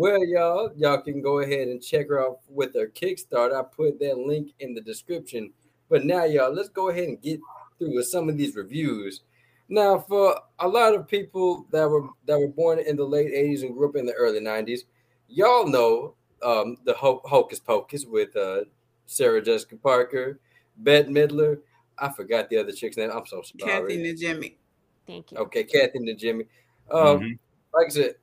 [0.00, 3.52] Well, y'all, y'all can go ahead and check her out with her Kickstarter.
[3.60, 5.52] I put that link in the description.
[5.90, 7.38] But now, y'all, let's go ahead and get
[7.78, 9.20] through with some of these reviews.
[9.68, 13.60] Now, for a lot of people that were that were born in the late '80s
[13.60, 14.84] and grew up in the early '90s,
[15.28, 18.62] y'all know um, the Ho- Hocus Pocus with uh,
[19.04, 20.40] Sarah Jessica Parker,
[20.78, 21.58] Bette Midler.
[21.98, 23.10] I forgot the other chick's name.
[23.12, 23.98] I'm so sorry.
[23.98, 24.54] Kathy Najimy.
[25.06, 25.36] Thank you.
[25.36, 26.46] Okay, Kathy Najimy.
[26.90, 27.38] Um, Mhm.
[27.74, 28.14] Like I said,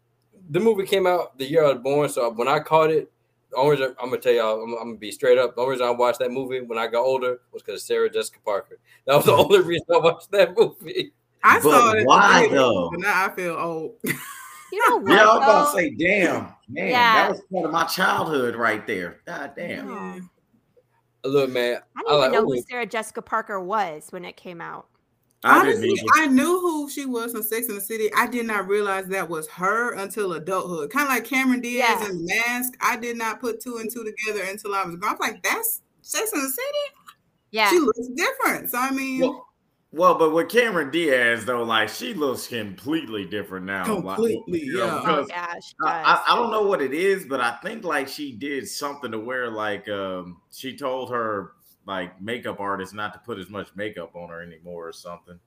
[0.50, 2.10] the movie came out the year I was born.
[2.10, 3.12] So when I caught it,
[3.52, 5.56] the only reason, I'm gonna tell y'all, I'm, I'm gonna be straight up.
[5.56, 8.40] The only reason I watched that movie when I got older was because Sarah Jessica
[8.44, 8.78] Parker.
[9.06, 11.14] That was the only reason I watched that movie.
[11.44, 12.00] I But saw it.
[12.02, 12.90] at why, though?
[12.92, 13.96] But now I feel old.
[14.70, 15.14] You know what?
[15.14, 17.14] Yeah, I was about to say, damn, man, Yeah.
[17.14, 19.22] that was part of my childhood right there.
[19.26, 19.90] God damn.
[19.90, 20.20] Yeah.
[21.24, 22.28] Look, man, I I didn't like.
[22.28, 24.88] even know ooh, who Sarah Jessica Parker was when it came out.
[25.48, 26.06] I Honestly, even.
[26.16, 28.10] I knew who she was from Sex and the City.
[28.16, 30.92] I did not realize that was her until adulthood.
[30.92, 32.10] Kind of like Cameron Diaz Yeah.
[32.10, 32.74] in the mask.
[32.82, 35.10] I did not put two and two together until I was grown.
[35.12, 36.96] I was like, that's Sex and the City?
[37.52, 37.70] Yeah.
[37.70, 38.70] She looks different.
[38.70, 39.48] So I mean, Well,
[39.92, 43.86] Well, but with Cameron Diaz though, like she looks completely different now.
[44.00, 44.96] like, Completely, you know, yeah.
[44.96, 46.24] Oh because yeah, she I, does.
[46.28, 49.20] I, I don't know what it is, but I think like she did something to
[49.20, 51.54] where like um she told her
[51.88, 55.40] like makeup artist not to put as much makeup on her anymore or something.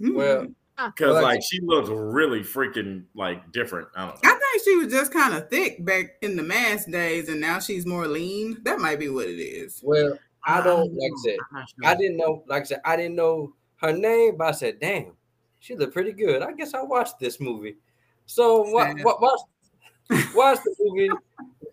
[0.00, 0.14] Hmm.
[0.16, 3.88] Well, Because Well, like she looks really freaking like different.
[3.94, 4.30] I don't know.
[4.30, 7.58] I think she was just kind of thick back in the mass days, and now
[7.60, 8.58] she's more lean.
[8.64, 9.80] That might be what it is.
[9.84, 11.36] well, I don't like I said.
[11.52, 11.90] I'm sure.
[11.90, 15.12] I didn't know, like I said, I didn't know her name, but I said, "Damn,
[15.60, 17.76] she looked pretty good." I guess I watched this movie.
[18.26, 18.98] So what?
[19.02, 19.20] What?
[19.22, 19.40] Watch,
[20.34, 21.10] watch the movie.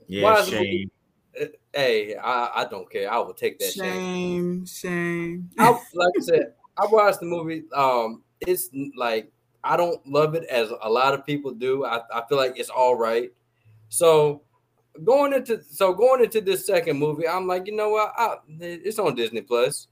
[0.07, 0.89] Yeah, Watch the movie.
[1.39, 3.11] Uh, Hey, I, I don't care.
[3.11, 3.85] I will take that shame.
[3.85, 5.49] Shame, shame.
[5.57, 7.63] I, like I said, I watched the movie.
[7.73, 9.31] Um, it's like
[9.63, 11.85] I don't love it as a lot of people do.
[11.85, 13.31] I, I feel like it's all right.
[13.89, 14.41] So
[15.03, 18.13] going into so going into this second movie, I'm like, you know what?
[18.17, 19.87] I, it's on Disney Plus.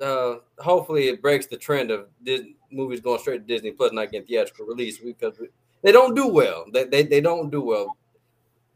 [0.00, 4.10] Uh, hopefully, it breaks the trend of Disney movies going straight to Disney Plus, not
[4.10, 5.40] getting theatrical release because
[5.82, 6.66] they don't do well.
[6.72, 7.96] They, they they don't do well.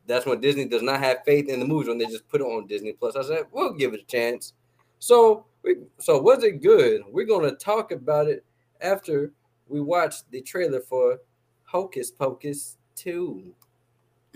[0.07, 2.45] That's when Disney does not have faith in the movies when they just put it
[2.45, 3.16] on Disney Plus.
[3.16, 4.53] I said, we'll give it a chance.
[4.99, 7.03] So, we, so was it good?
[7.11, 8.45] We're gonna talk about it
[8.81, 9.33] after
[9.69, 11.19] we watch the trailer for
[11.64, 13.55] Hocus Pocus Two.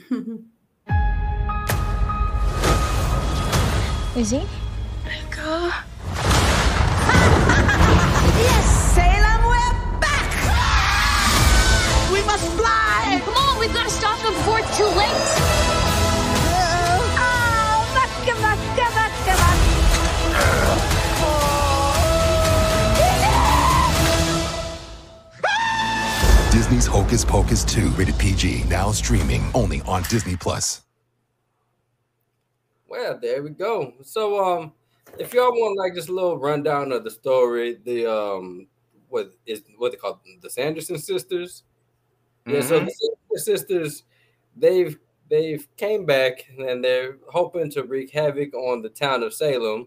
[4.16, 4.46] Is Izzy?
[5.30, 5.70] Go.
[8.42, 8.79] yes,
[12.30, 13.20] must fly!
[13.24, 15.10] Come on, we've got to stop them before it's too late.
[21.22, 21.28] Oh,
[26.52, 30.82] Disney's Hocus Pocus 2, rated PG, now streaming only on Disney Plus.
[32.86, 33.94] Well, there we go.
[34.02, 34.72] So, um,
[35.18, 38.68] if y'all want like just a little rundown of the story, the um,
[39.08, 41.64] what is what they call the Sanderson sisters.
[42.46, 42.88] Yeah, so Mhm.
[43.30, 44.04] the sisters,
[44.56, 44.98] they've
[45.28, 49.86] they've came back and they're hoping to wreak havoc on the town of Salem,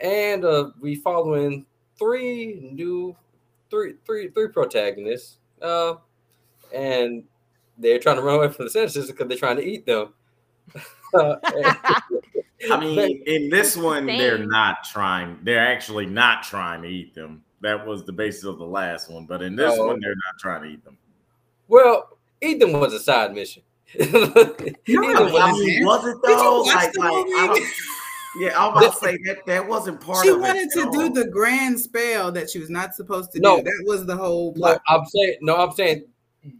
[0.00, 1.66] and uh, we following
[1.98, 3.16] three new
[3.70, 5.94] three three three protagonists, uh,
[6.72, 7.24] and
[7.78, 10.12] they're trying to run away from the sisters because they're trying to eat them.
[11.14, 11.76] Uh, and-
[12.72, 15.38] I mean, in this one, they're not trying.
[15.44, 17.44] They're actually not trying to eat them.
[17.60, 19.24] That was the basis of the last one.
[19.24, 19.86] But in this Oh.
[19.86, 20.98] one, they're not trying to eat them.
[21.68, 23.62] Well, Ethan was a side mission.
[23.94, 26.62] Ethan was- I mean, was it Did you though?
[26.62, 27.60] watch Like, the like, I movie?
[27.60, 27.72] don't,
[28.38, 31.26] yeah, I'm about to say that that wasn't part She of wanted to do the
[31.30, 33.58] grand spell that she was not supposed to No.
[33.58, 33.62] do.
[33.64, 34.78] That was the whole no.
[34.88, 35.56] I'm saying no.
[35.56, 36.04] I'm saying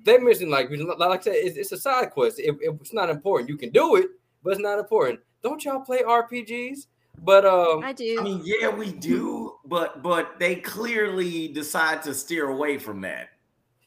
[0.05, 2.41] they mission like like I said, it's, it's a side quest.
[2.41, 3.51] It, it's not important.
[3.51, 4.07] You can do it,
[4.43, 5.21] but it's not important.
[5.43, 6.87] Don't y'all play RPGs?
[7.23, 8.17] But um, I do.
[8.21, 13.29] I mean, yeah, we do, but but they clearly decide to steer away from that.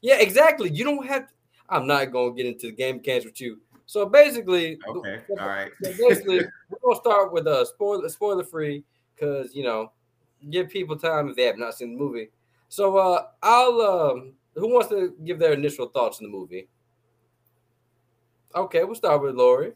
[0.00, 0.70] Yeah, exactly.
[0.70, 1.28] You don't have.
[1.68, 3.60] I'm not gonna get into the game mechanics with you.
[3.86, 5.70] So basically, Okay, all right.
[5.82, 8.84] So basically, we're gonna start with a spoiler spoiler free
[9.14, 9.92] because you know,
[10.50, 12.30] give people time if they have not seen the movie.
[12.68, 16.68] So uh I'll um who wants to give their initial thoughts in the movie?
[18.54, 19.72] Okay, we'll start with Lori.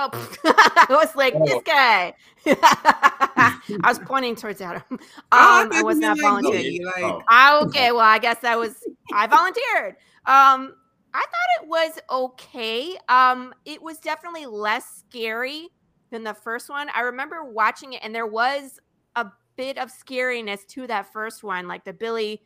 [0.00, 0.10] Oh,
[0.44, 1.44] I was like, Oh.
[1.44, 2.14] this guy.
[2.46, 4.82] I was pointing towards Adam.
[4.90, 4.98] Um,
[5.32, 6.84] Oh, I I was not volunteering.
[6.84, 7.22] Like- Oh.
[7.28, 8.76] Ah, okay, well, I guess I was.
[9.12, 9.96] I volunteered.
[10.26, 10.74] Um,
[11.14, 12.96] I thought it was okay.
[13.08, 15.68] Um, it was definitely less scary
[16.10, 16.88] than the first one.
[16.94, 18.78] I remember watching it, and there was
[19.16, 22.42] a bit of scariness to that first one, like the Billy.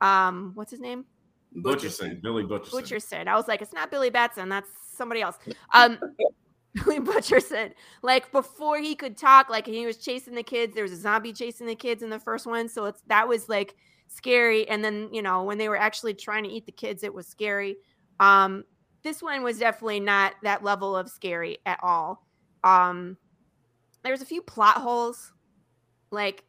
[0.00, 1.04] Um, what's his name?
[1.56, 2.70] Butcherson, Billy Butcherson.
[2.82, 3.26] Butcherson.
[3.28, 4.48] I was like, it's not Billy Batson.
[4.48, 5.36] That's somebody else.
[5.74, 5.98] Um,
[6.84, 10.74] Billy said, Like before he could talk, like he was chasing the kids.
[10.74, 13.48] There was a zombie chasing the kids in the first one, so it's that was
[13.48, 13.74] like
[14.08, 14.68] scary.
[14.68, 17.26] And then you know when they were actually trying to eat the kids, it was
[17.26, 17.76] scary.
[18.20, 18.64] Um,
[19.02, 22.26] this one was definitely not that level of scary at all.
[22.62, 23.16] Um,
[24.02, 25.32] there was a few plot holes.
[26.10, 26.44] Like,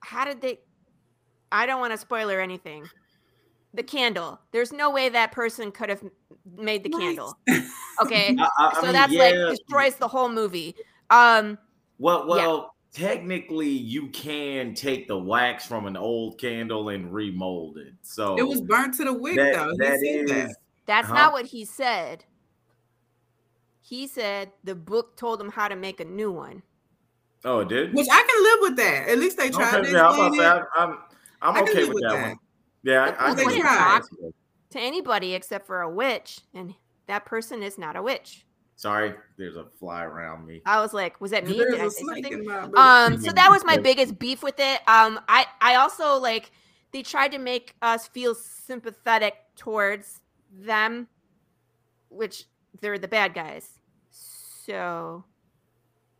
[0.00, 0.60] how did they?
[1.52, 2.86] I don't want to spoil or anything
[3.76, 4.40] the candle.
[4.52, 6.02] There's no way that person could have
[6.56, 7.00] made the Right.
[7.02, 7.38] candle.
[8.02, 8.36] Okay.
[8.38, 9.22] I- I- I so mean, that's yeah.
[9.22, 10.74] like destroys the whole movie.
[11.10, 11.56] Um
[11.98, 12.46] Well, Yeah.
[12.46, 17.94] well, technically, you can take the wax from an old candle and remold it.
[18.02, 19.70] So It was burnt to the wick, that- though.
[19.70, 20.50] He that said that.
[20.50, 21.14] is- that's Huh?
[21.14, 22.24] not what he said.
[23.80, 26.62] He said the book told him how to make a new one.
[27.44, 27.94] Oh, it did.
[27.94, 29.08] Which I can live with that.
[29.08, 30.38] At least they tried Okay, to yeah, I'm, explain it.
[30.38, 30.98] say, I'm, I'm,
[31.56, 32.28] I'm okay with with that, that.
[32.28, 32.38] one.
[32.86, 34.08] Yeah, I, I Well, they can talk
[34.70, 36.72] to anybody except for a witch, and
[37.08, 38.46] that person is not a witch.
[38.76, 40.62] Sorry, there's a fly around me.
[40.64, 41.56] I was like, was that me?
[41.56, 42.32] Did I a say something?
[42.32, 42.78] in my boot.
[42.78, 44.80] Um, so that was my biggest beef with it.
[44.86, 46.52] Um, I I also like
[46.92, 50.20] they tried to make us feel sympathetic towards
[50.52, 51.08] them,
[52.08, 52.44] which
[52.80, 53.80] they're the bad guys.
[54.10, 55.24] So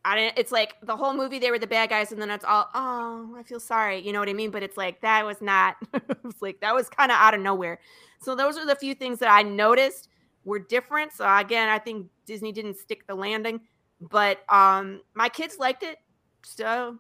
[0.07, 0.38] I didn't.
[0.38, 3.35] It's like the whole movie they were the bad guys, and then it's all oh
[3.37, 4.53] I feel sorry, you know what I mean?
[4.53, 5.75] But it's like that was not.
[5.95, 7.81] it was like that was kind of out of nowhere.
[8.23, 10.09] So those are the few things that I noticed
[10.45, 11.12] were different.
[11.12, 13.61] So again, I think Disney didn't stick the landing,
[14.01, 15.99] but um my kids liked it.
[16.45, 16.99] So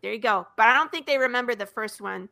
[0.00, 0.46] there you go.
[0.56, 2.30] But I don't think they remember the first one.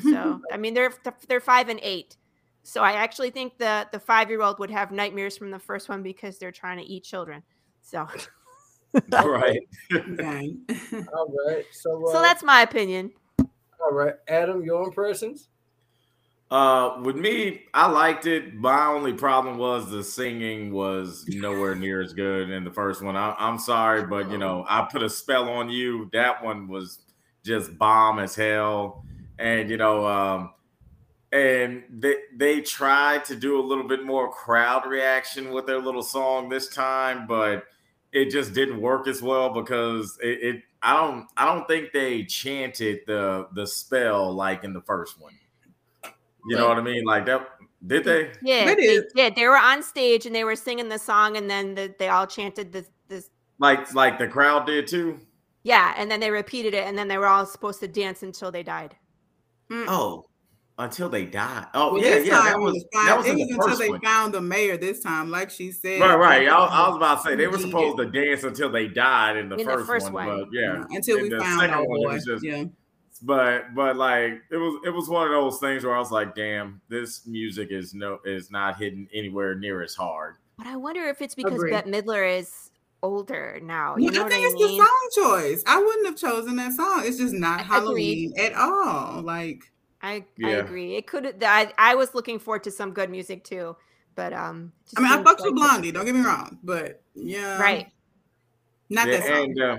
[0.00, 0.94] So I mean they're
[1.26, 2.16] they're 5 and 8.
[2.62, 6.38] So I actually think the the 5-year-old would have nightmares from the first one because
[6.38, 7.42] they're trying to eat children.
[7.82, 8.06] So
[9.12, 9.60] right.
[9.92, 10.56] Okay.
[11.14, 11.64] All right.
[11.72, 13.12] So, uh, so that's my opinion.
[13.38, 14.14] all right.
[14.28, 15.48] Adam, your impressions?
[16.50, 18.54] Uh, with me, I liked it.
[18.54, 23.16] My only problem was the singing was nowhere near as good in the first one.
[23.16, 26.10] I, I'm sorry, but you know, I put a spell on you.
[26.12, 26.98] That one was
[27.44, 29.04] just bomb as hell,
[29.38, 30.50] and you know, um,
[31.30, 36.02] and they they tried to do a little bit more crowd reaction with their little
[36.02, 37.64] song this time, but
[38.12, 42.24] it just didn't work as well because it, it I don't I don't think they
[42.24, 45.34] chanted the the spell like in the first one.
[46.46, 47.04] You know what I mean?
[47.04, 47.48] Like that
[47.86, 48.32] did they?
[48.42, 49.04] Yeah, They they did.
[49.14, 49.34] did.
[49.36, 52.26] They were on stage and they were singing the song, and then the, they all
[52.26, 55.20] chanted this this Like like the crowd did too?
[55.62, 58.50] yeah, and then they repeated it, and then they were all supposed to dance until
[58.50, 58.96] they died.
[59.70, 59.84] Mm.
[59.88, 60.29] Oh,
[60.80, 61.66] until they died.
[61.74, 62.34] Oh Well, yeah, this yeah.
[62.38, 63.06] time That it was was fine.
[63.06, 64.00] that was it was the until they one.
[64.00, 66.00] found the mayor this time, like she said.
[66.00, 66.48] Right, right.
[66.48, 69.48] I, I was about to say they were supposed to dance until they died in
[69.48, 70.38] the, In the first, first one, one.
[70.40, 72.64] but yeah, uh-huh, Until in we the found second our one, it was just- yeah.
[73.22, 76.34] but but like it was it was one of those things where I was like,
[76.34, 80.36] damn, this music is no is not hitting anywhere near as hard.
[80.58, 81.70] But I wonder if it's because Agree.
[81.70, 82.70] Bette Midler is
[83.02, 83.92] older now.
[83.92, 84.78] Well, You know I what think I it's mean?
[84.78, 85.64] the song choice.
[85.66, 87.02] I wouldn't have chosen that song.
[87.04, 87.72] It's just not Agreed.
[87.72, 89.22] Halloween at all.
[89.22, 89.70] Like
[90.02, 90.96] I I agree.
[90.96, 91.42] It could.
[91.42, 93.76] I I was looking forward to some good music too,
[94.14, 94.72] but um.
[94.84, 95.92] just I mean, I didn't fucked with quite- Blondie.
[95.92, 97.88] Don't get me wrong, but yeah, Right.
[98.88, 99.36] Not Yeah, that song.
[99.44, 99.76] and uh,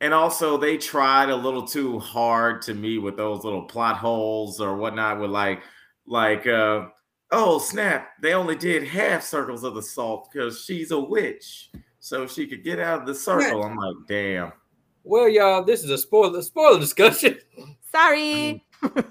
[0.00, 4.60] and also they tried a little too hard to me with those little plot holes
[4.60, 5.62] or whatnot with like
[6.06, 6.86] like uh
[7.30, 12.26] oh snap they only did half circles of the salt because she's a witch so
[12.26, 14.50] she could get out of the circle i'm like damn
[15.04, 17.38] Well, y'all, this is a spoiler spoiler discussion.
[17.92, 18.64] Sorry.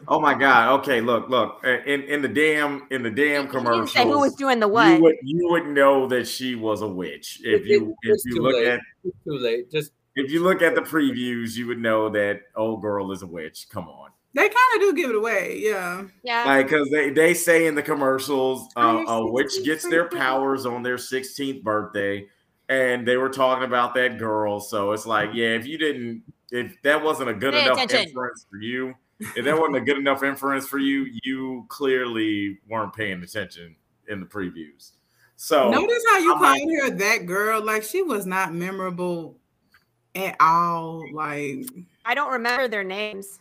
[0.07, 3.51] Oh my god okay look look in in the damn in the damn You didn't
[3.51, 4.95] commercials say who was doing the what.
[4.97, 8.41] you would you would know that she was a witch if you if it's you
[8.41, 8.67] look late.
[8.67, 9.71] at It's too late.
[9.71, 13.27] Just if you look at the previews you would know that old girl is a
[13.27, 15.59] witch come on They kind of do give it away.
[15.61, 16.03] Yeah.
[16.23, 16.43] Yeah.
[16.45, 20.83] like because they they say in the commercials uh, a witch gets their powers on
[20.83, 22.27] their 16th birthday
[22.67, 26.75] and they were talking about that girl so it's like yeah if you didn't if
[26.83, 28.09] that wasn't a good Pay enough attention.
[28.09, 28.93] inference for you
[29.35, 33.75] if that wasn't a good enough inference for you you clearly weren't paying attention
[34.07, 34.91] in the previews
[35.35, 37.63] so Notice how you I'm called like- her that girl.
[37.65, 39.37] Like she was not memorable
[40.13, 41.03] at all.
[41.13, 41.65] Like
[42.05, 43.39] I don't remember their names.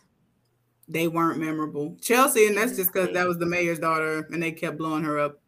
[0.87, 1.95] they weren't memorable.
[2.01, 5.19] Chelsea, and that's just because that was the mayor's daughter, and they kept blowing her
[5.19, 5.41] up.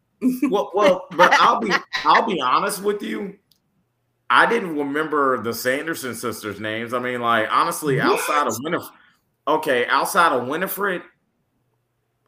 [0.44, 1.72] well, well, but I'll be
[2.06, 3.36] I'll be honest with you.
[4.30, 6.94] I didn't remember the Sanderson sisters' names.
[6.94, 8.92] I mean, like honestly, outside of Winifred,
[9.48, 11.02] okay, outside of Winifred,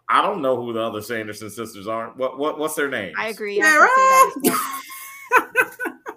[0.09, 2.09] I don't know who the other Sanderson sisters are.
[2.15, 3.13] What what what's their name?
[3.17, 3.59] I agree.
[3.61, 5.61] I, could say that as well.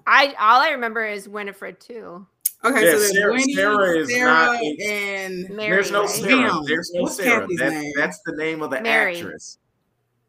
[0.06, 2.26] I all I remember is Winifred too.
[2.64, 6.10] Okay, Yeah, so there's Sarah- Winnie, Sarah is Sarah, not- and Mary, There's no right?
[6.10, 6.48] Sarah.
[6.48, 6.64] Damn.
[6.64, 7.40] There's no What's Sarah.
[7.42, 7.92] Kathy's That's name?
[7.96, 9.16] that's the name of the Mary.
[9.16, 9.58] actress.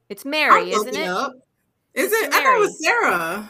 [0.10, 1.08] It's Mary, I'm isn't it?
[1.08, 1.34] up.
[1.96, 2.34] Is It's it?
[2.34, 3.50] I thought it was Sarah.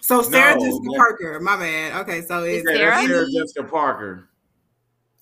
[0.00, 1.40] So Sarah No, Jessica that- Parker.
[1.40, 2.00] My bad.
[2.02, 3.06] Okay, so Is it's Yeah, Sarah?
[3.06, 4.28] Sarah Jessica Parker.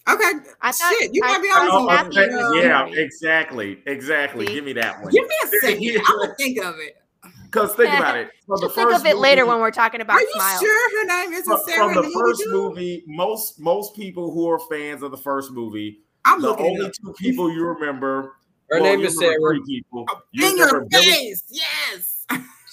[0.09, 2.87] Okay, I thought- shit, you I might be thought on Oh, some Kathy okay, yeah,
[2.87, 4.47] exactly, exactly.
[4.47, 4.55] See?
[4.55, 5.11] Give me that one.
[5.13, 6.03] Give me a second.
[6.07, 6.97] I'm gonna think of it.
[7.45, 8.31] Because think about it.
[8.47, 10.61] From the She'll think first of it later when we're talking about Are you Smile.
[10.61, 11.93] sure her name isn't Sarah?
[11.93, 16.41] from the first movie, most most people who are fans of the first movie, I'm
[16.41, 16.93] the looking it only up.
[16.93, 18.35] two people you remember.
[18.71, 19.35] Her well, name is Sarah.
[19.41, 20.07] Three people.
[20.33, 21.05] You In your remember Billy.
[21.07, 22.27] face, yes.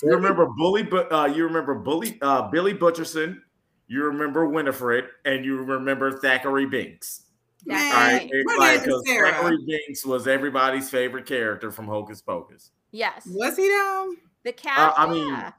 [0.04, 3.40] You remember Bully, but uh, you remember Bully, uh, Billy Butcherson.
[3.88, 7.23] You remember Winifred, and you remember Thackeray Binks.
[7.66, 8.30] That's right, right.
[8.32, 9.32] it's her like name is because Sarah.
[9.32, 12.72] Thackeray was everybody's favorite character from Hocus Pocus.
[12.92, 13.26] Yes.
[13.28, 14.18] Was he down?
[14.44, 14.94] The Uh, cat.
[14.98, 15.52] I mean, yeah.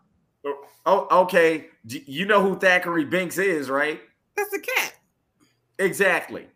[0.86, 1.68] oh, okay.
[1.86, 4.00] D- You know who Thackeray Binks is, right?
[4.36, 4.94] That's the cat.
[5.78, 6.46] Exactly.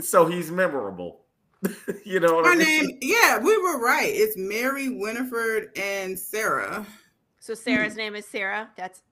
[0.00, 1.22] So he's memorable.
[2.04, 2.86] you know what Her I mean?
[2.86, 4.10] name, yeah, we were right.
[4.12, 6.86] It's Mary, Winifred, and Sarah.
[7.40, 8.68] So Sarah's name is Sarah.
[8.76, 9.02] That's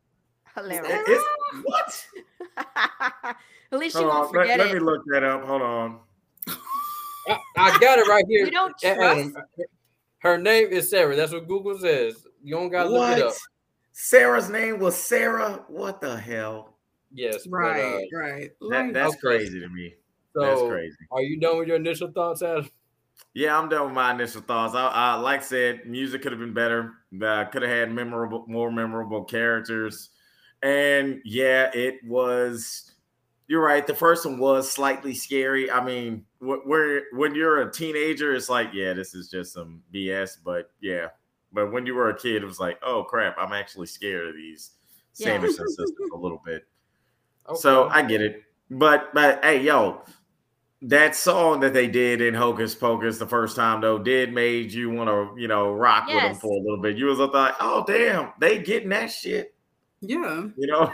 [0.55, 1.03] Hilarious.
[1.09, 1.25] It's,
[1.65, 2.07] what?
[3.73, 4.73] At least she Hold won't on, let, forget let it.
[4.73, 5.45] Let me look that up.
[5.45, 6.01] Hold on.
[7.29, 8.45] I, I got it right here.
[8.45, 9.31] You don't Uh, trust?
[10.19, 11.17] Her name is Sarah.
[11.17, 12.27] That's what Google says.
[12.43, 13.35] You don't gotta look it up.
[13.93, 15.65] Sarah's name was Sarah.
[15.69, 16.79] What the hell?
[17.13, 17.47] Yes.
[17.47, 18.51] but, Right, uh, right.
[18.71, 19.21] That, that's Okay.
[19.21, 19.95] crazy to me.
[20.35, 20.97] so that's crazy.
[21.11, 22.69] Are you done with your initial thoughts, Adam?
[23.35, 24.75] Yeah, I'm done with my initial thoughts.
[24.75, 26.93] I, I like I said, music could have been better.
[27.21, 30.11] Uh, could have had memorable, more memorable characters.
[30.63, 32.93] And yeah, it was.
[33.49, 33.87] You're right.
[33.87, 35.71] The first one was slightly scary.
[35.71, 39.83] I mean, wh- where when you're a teenager, it's like, yeah, this is just some
[39.95, 40.39] BS.
[40.45, 41.09] But yeah,
[41.53, 44.35] but when you were a kid, it was like, oh crap, I'm actually scared of
[44.35, 44.73] these
[45.17, 45.29] Yeah.
[45.29, 46.65] Sanderson sisters a little bit.
[47.55, 48.43] So I get it.
[48.69, 50.03] But but hey, yo,
[50.83, 54.91] that song that they did in Hocus Pocus the first time though did made you
[54.91, 56.97] want to, you know, rock with them for a little bit.
[56.97, 59.55] You was like, oh damn, they getting that shit.
[60.01, 60.49] yeah.
[60.57, 60.91] You know?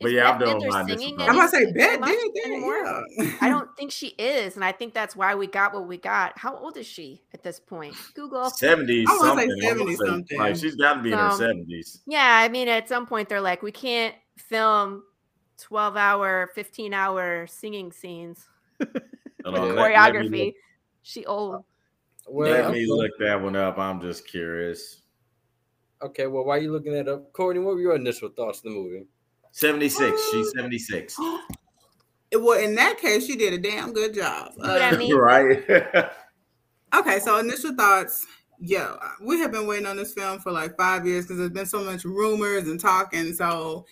[0.00, 1.36] But Is yeah, I'm Bette doing Midler my singing initial I'm thoughts.
[1.36, 2.46] about to say, Anything Bet did that.
[2.46, 3.04] anymore?
[3.18, 3.32] Yeah.
[3.40, 6.38] I don't think she is, and I think that's why we got what we got.
[6.38, 7.94] How old is she at this point?
[8.14, 8.50] Google.
[8.50, 9.64] 70s I wanna say something.
[9.64, 10.38] I wanna 70 say, something.
[10.38, 12.00] Like she's got to be in her 70s.
[12.06, 15.02] Yeah, I mean, at some point they're like, we can't film
[15.58, 18.46] twelve-hour, fifteen-hour singing scenes.
[19.44, 20.54] Hold on, let- let Choreography.
[21.02, 21.64] She old.
[22.28, 23.78] Well, Let me look that one up.
[23.78, 25.02] I'm just curious.
[26.02, 27.32] Okay, well, why are you looking that up?
[27.32, 29.06] Courtney, what were your initial thoughts of the movie?
[29.56, 30.30] 76.
[30.30, 31.16] She's 76.
[32.34, 34.52] Well, in that case, she did a damn good job.
[34.54, 35.14] See what I Uh, mean?
[35.16, 36.10] right.
[36.92, 38.26] Okay, so initial thoughts.
[38.58, 41.66] Yo, we have been waiting on this film for like five years because there's been
[41.66, 43.32] so much rumors and talking.
[43.32, 43.86] So,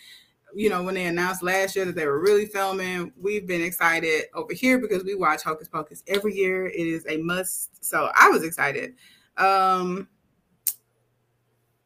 [0.52, 4.24] you know, when they announced last year that they were really filming, we've been excited
[4.34, 6.66] over here because we watch Hocus Pocus every year.
[6.66, 7.84] It is a must.
[7.84, 8.94] So I was excited.
[9.38, 10.08] Um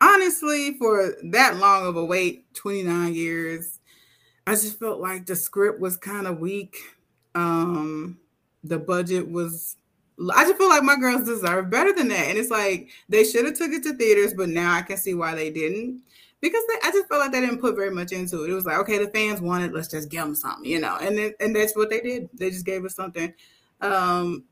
[0.01, 3.79] honestly, for that long of a wait, 29 years,
[4.47, 6.77] I just felt like the script was kind of weak.
[7.35, 8.19] Um,
[8.65, 9.77] the budget was
[10.35, 12.27] I just feel like my girls deserve better than that.
[12.29, 15.15] And it's like they should have took it to theaters, but now I can see
[15.15, 16.03] why they didn't.
[16.41, 18.51] Because they, I just felt like they didn't put very much into it.
[18.51, 20.97] It was like, okay, the fans wanted, let's just give them something, you know.
[21.01, 22.29] And then, and that's what they did.
[22.33, 23.33] They just gave us something.
[23.81, 24.45] Um,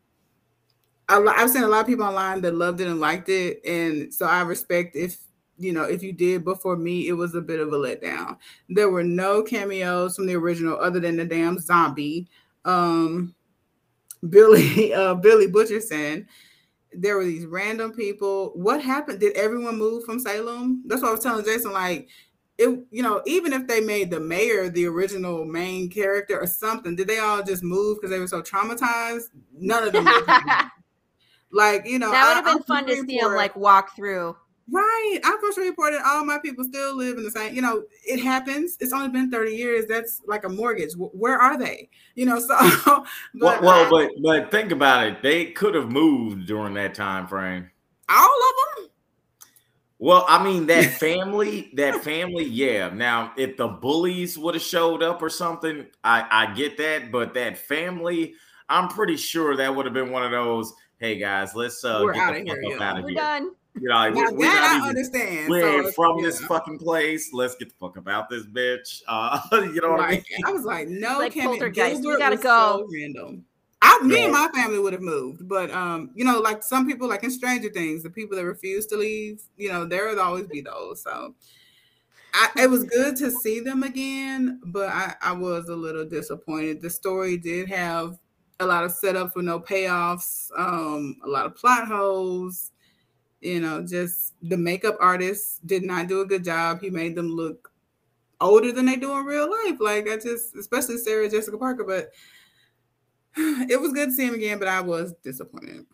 [1.09, 4.13] lo- I've seen a lot of people online that loved it and liked it, and
[4.13, 5.17] so I respect if
[5.59, 6.45] you know if you did.
[6.45, 8.37] But for me, it was a bit of a letdown.
[8.69, 12.29] There were no cameos from the original other than the damn zombie.
[12.65, 13.35] Um,
[14.29, 16.27] Billy uh Billy Butcherson.
[16.93, 18.53] There were these random people.
[18.55, 19.21] What happened?
[19.21, 20.83] Did everyone move from Salem?
[20.87, 21.73] That's what I was telling Jason.
[21.73, 22.09] Like,
[22.59, 26.97] it, you know, even if they made the mayor the original main character or something,
[26.97, 29.29] did they all just move because they were so traumatized?
[29.59, 30.07] None of them.
[31.53, 34.37] like, you know, that would have been fun to see him like walk through.
[34.71, 35.19] Right.
[35.25, 38.77] I'm first reported all my people still live in the same, you know, it happens.
[38.81, 39.87] It's only been 30 years.
[39.87, 40.93] That's like a mortgage.
[40.97, 41.89] Where are they?
[42.17, 45.23] You know, so well, but well, uh, but but think about it.
[45.23, 47.71] They could have moved during that time frame.
[48.09, 48.91] all of them.
[49.99, 52.91] Well, I mean that family, that family, yeah.
[52.91, 57.33] Now, if the bullies would have showed up or something, I I get that, but
[57.35, 58.35] that family,
[58.69, 60.75] I'm pretty sure that would have been one of those.
[60.99, 62.91] Hey guys, let's uh We're get the fuck here, up yeah.
[62.91, 63.19] out of We're here.
[63.19, 63.51] done.
[63.81, 65.51] You know, Now we're, we're that I understand.
[65.51, 66.27] we So from yeah.
[66.27, 67.31] this fucking place.
[67.33, 69.03] Let's get the fuck up out this bitch.
[69.07, 70.25] Uh, you know what I mean?
[70.47, 72.87] I was like, no, Like Kim poltergeist, we gotta go.
[72.87, 73.45] So random.
[73.83, 77.09] I, me and my family would have moved, but um, you know, like some people,
[77.09, 80.47] like in Stranger Things, the people that refuse to leave, you know, there would always
[80.47, 81.03] be those.
[81.03, 81.35] So,
[82.33, 86.81] I, it was good to see them again, but I, I was a little disappointed.
[86.81, 88.19] The story did have
[88.61, 92.73] a lot of setup for no payoffs, um, a lot of plot holes.
[93.41, 96.81] You know, just the makeup artist did not do a good job.
[96.81, 97.71] He made them look
[98.41, 99.79] older than they do in real life.
[99.81, 102.11] Like I just, especially Sarah Jessica Parker, but
[103.37, 105.87] it was good to see him again, but I was disappointed.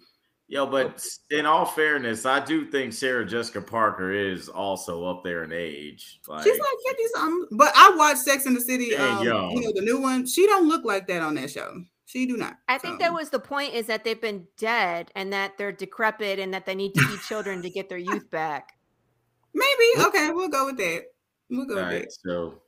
[0.48, 5.44] Yo, but in all fairness, I do think Sarah Jessica Parker is also up there
[5.44, 6.20] in age.
[6.28, 7.56] Like, She's like 50 something.
[7.56, 10.26] But I watched Sex in the City, um, you know, the new one.
[10.26, 11.82] She don't look like that on that show.
[12.12, 12.58] She do not.
[12.68, 16.38] I think that was the point is that they've been dead and that they're decrepit
[16.38, 18.76] and that they need to be children to get their youth back.
[19.54, 20.06] Maybe.
[20.08, 21.04] Okay, we'll go with that.
[21.48, 22.12] We'll go all with right, that.
[22.12, 22.60] so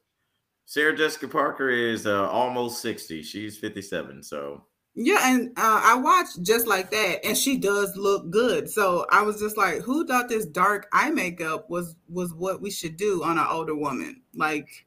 [0.65, 3.23] Sarah Jessica Parker is uh, almost 60.
[3.23, 4.23] She's 57.
[4.23, 4.65] So
[4.95, 8.71] Yeah, and uh, I watched just like that, and she does look good.
[8.71, 12.71] So I was just like, who thought this dark eye makeup was was what we
[12.71, 14.23] should do on an older woman?
[14.35, 14.87] Like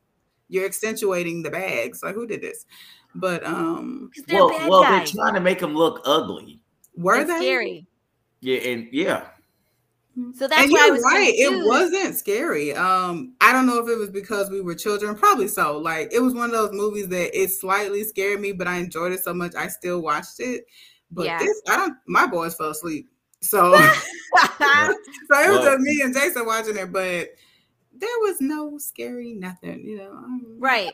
[0.49, 2.01] you're accentuating the bags.
[2.01, 2.65] Like who did this?
[3.19, 5.11] But um well, well, guys.
[5.11, 6.59] they're trying to make them look ugly.
[6.95, 7.87] were and they scary.
[8.41, 9.29] Yeah, and yeah,
[10.35, 11.33] So that's and why you're was right.
[11.35, 12.73] It wasn't scary.
[12.75, 15.15] Um, I don't know if it was because we were children.
[15.15, 15.79] Probably so.
[15.79, 19.11] Like it was one of those movies that it slightly scared me, but I enjoyed
[19.11, 20.65] it so much I still watched it.
[21.09, 21.39] But Yeah.
[21.39, 21.95] this, I don't.
[22.05, 23.09] My boys fell asleep,
[23.41, 26.91] so so it was just me and Jason watching it.
[26.91, 27.29] But
[27.95, 29.83] there was no scary nothing.
[29.83, 30.11] You know.
[30.11, 30.93] um, right.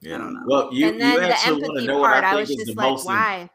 [0.00, 0.18] Yeah.
[0.18, 0.40] Know.
[0.46, 2.30] Well, you, and then you the actually want to empathy know what part, I I,
[2.30, 3.06] think was is just the like, most.
[3.06, 3.50] why?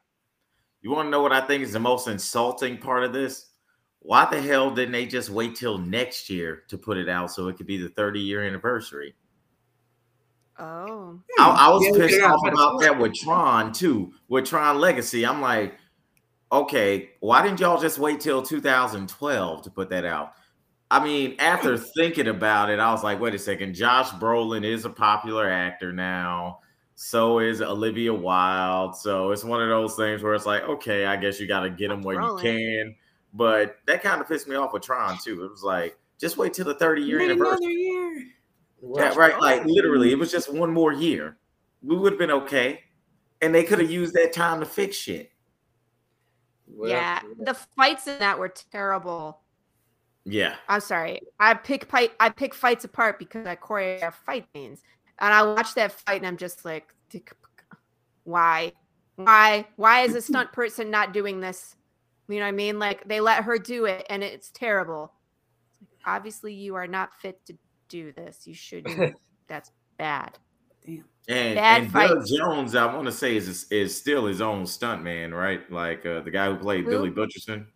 [0.81, 3.49] You want to know what I think is the most insulting part of this?
[3.99, 7.47] Why the hell didn't they just wait till next year to put it out so
[7.47, 9.15] it could be the 30 year anniversary?
[10.59, 11.19] Oh.
[11.39, 14.13] I, I was Yeah, pissed figured off how to about that with Tron too.
[14.27, 15.77] With Tron Legacy, I'm like,
[16.51, 20.33] okay, why didn't y'all just wait till 2012 to put that out?
[20.93, 23.73] I mean, after thinking about it, I was like, wait a second.
[23.73, 26.59] Josh Brolin is a popular actor now.
[26.93, 28.95] So is Olivia Wilde.
[28.95, 31.71] So it's one of those things where it's like, okay, I guess you got to
[31.71, 32.43] get them where Brolin.
[32.43, 32.95] you can.
[33.33, 35.43] But that kind of pissed me off with Tron too.
[35.43, 37.57] It was like, just wait till the 30 year Wait anniversary.
[37.57, 38.27] another year.
[38.95, 39.39] Yeah, right.
[39.41, 41.37] Like literally, it was just one more year.
[41.81, 42.81] We would have been okay.
[43.41, 45.31] And they could have used that time to fix shit.
[46.67, 47.19] Well, yeah.
[47.39, 49.39] The fights in that were terrible.
[50.25, 50.55] Yeah.
[50.69, 51.21] I'm sorry.
[51.39, 52.11] I pick fight.
[52.19, 54.81] I pick fights apart because I choreograph fight scenes,
[55.19, 56.93] and I watch that fight, and I'm just like,
[58.23, 58.71] why,
[59.15, 61.75] why, why is a stunt person not doing this?
[62.29, 62.79] You know what I mean?
[62.79, 65.11] Like they let her do it, and it's terrible.
[66.05, 67.57] Obviously, you are not fit to
[67.89, 68.47] do this.
[68.47, 69.15] You shouldn't.
[69.47, 70.37] That's bad.
[70.85, 71.05] Damn.
[71.27, 72.31] And, Bad and Doug fights.
[72.31, 75.69] Jones, I want to say, is is still his own stunt man, right?
[75.71, 76.89] Like uh, the guy who played Who?
[76.89, 77.67] Billy Butcherson.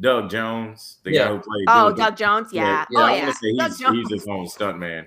[0.00, 1.24] Doug Jones, the Yeah.
[1.24, 2.52] guy who played Oh, Billy Doug Jones.
[2.52, 2.84] Yeah.
[2.90, 3.24] yeah, oh I yeah.
[3.26, 3.96] want Doug he's, Jones.
[3.98, 5.06] he's his own stunt man.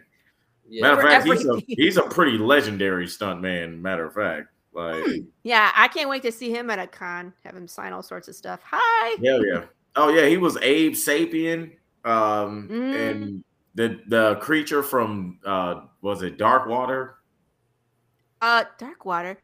[0.68, 0.82] Yeah.
[0.84, 3.82] Matter of For fact, he's a he's a pretty legendary stunt man.
[3.82, 5.04] Matter of fact, like
[5.44, 7.34] Yeah, I can't wait to see him at a con.
[7.44, 8.62] Have him sign all sorts of stuff.
[8.66, 9.16] Hi.
[9.24, 9.66] Hell yeah.
[9.96, 11.72] Oh yeah, he was Abe Sapien.
[12.06, 13.10] Um Mm.
[13.12, 13.44] and
[13.76, 17.16] the the creature from uh was it Dark Water?
[18.42, 19.38] Uh, Dark Water.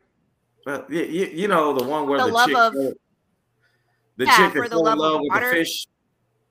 [0.65, 2.93] Well, you, you, you know the one where The the, love chick of- fell-
[4.17, 5.49] the Yeah, chick for that the fell in love of with water.
[5.49, 5.87] the fish.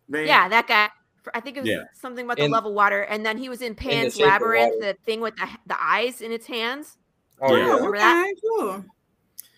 [0.08, 0.26] Man.
[0.26, 0.88] Yeah, that guy.
[1.32, 1.84] I think it was Yeah.
[1.94, 4.32] something about the In- love of water, and then he was in Pan's Shape of
[4.32, 6.98] Labyrinth, the thing with the the eyes in its hands.
[7.40, 7.66] Oh Yeah.
[7.66, 7.72] yeah.
[7.74, 8.34] Remember that?
[8.42, 8.84] Cool.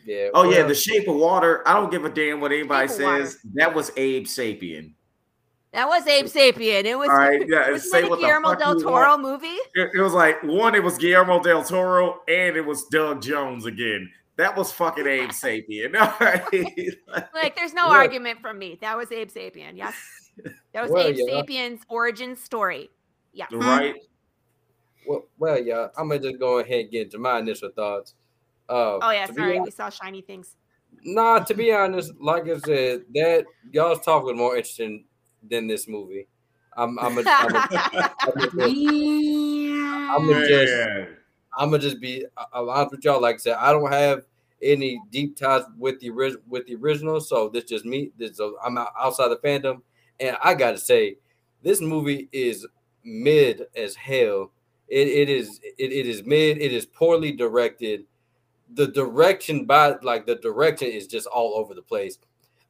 [0.05, 0.29] Yeah.
[0.35, 1.67] Oh yeah, the shape of water.
[1.67, 3.27] I don't give a damn what anybody Shape Water.
[3.27, 3.39] says.
[3.55, 4.93] That was Abe Sapien.
[5.73, 6.85] That was Abe Sapien.
[6.85, 7.09] It was.
[7.09, 9.47] All right, yeah, wasn't say that a what Guillermo del Toro movie?
[9.75, 13.67] It, it was like one, it was Guillermo del Toro, and it was Doug Jones
[13.67, 14.09] again.
[14.37, 15.95] That was fucking Abe Sapien.
[16.01, 16.45] All right.
[17.35, 17.97] Like, there's no Yeah.
[17.99, 18.79] argument from me.
[18.81, 19.73] That was Abe Sapien.
[19.77, 19.95] Yes,
[20.73, 21.25] that was Well, Abe yeah.
[21.43, 22.91] Sapien's origin story.
[23.33, 23.47] Yeah.
[23.53, 23.95] right.
[25.07, 25.89] well, well, yeah.
[25.97, 28.15] I'm gonna just go ahead and get into my initial thoughts.
[28.69, 30.57] Uh, Oh yeah, sorry, hon- we saw shiny things.
[31.05, 35.05] Nah, to be honest, like I said, that y'all's talk was more interesting
[35.49, 36.27] than this movie.
[36.77, 38.61] I'm, I'm, a, I'm, a, I'm, a,
[40.11, 41.07] I'm a just, Man.
[41.07, 41.17] I'm
[41.57, 43.21] gonna just be honest with y'all.
[43.21, 44.23] Like I said, I don't have
[44.63, 48.11] any deep ties with the original with the original, so this just me.
[48.19, 49.83] This so I'm outside the fandom,
[50.21, 51.17] and I gotta say,
[51.63, 52.67] this movie is
[53.05, 54.53] mid as hell.
[54.89, 56.59] It, it is it, it is mid.
[56.59, 58.05] It is poorly directed.
[58.75, 62.19] The direction by like the direction is just all over the place.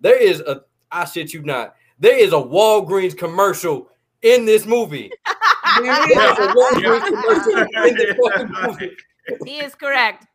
[0.01, 1.75] There is a I shit you not.
[1.99, 3.89] There is a Walgreens commercial
[4.23, 5.11] in this movie.
[5.83, 8.97] There is a Walgreens commercial in this fucking movie.
[9.45, 10.27] He is correct.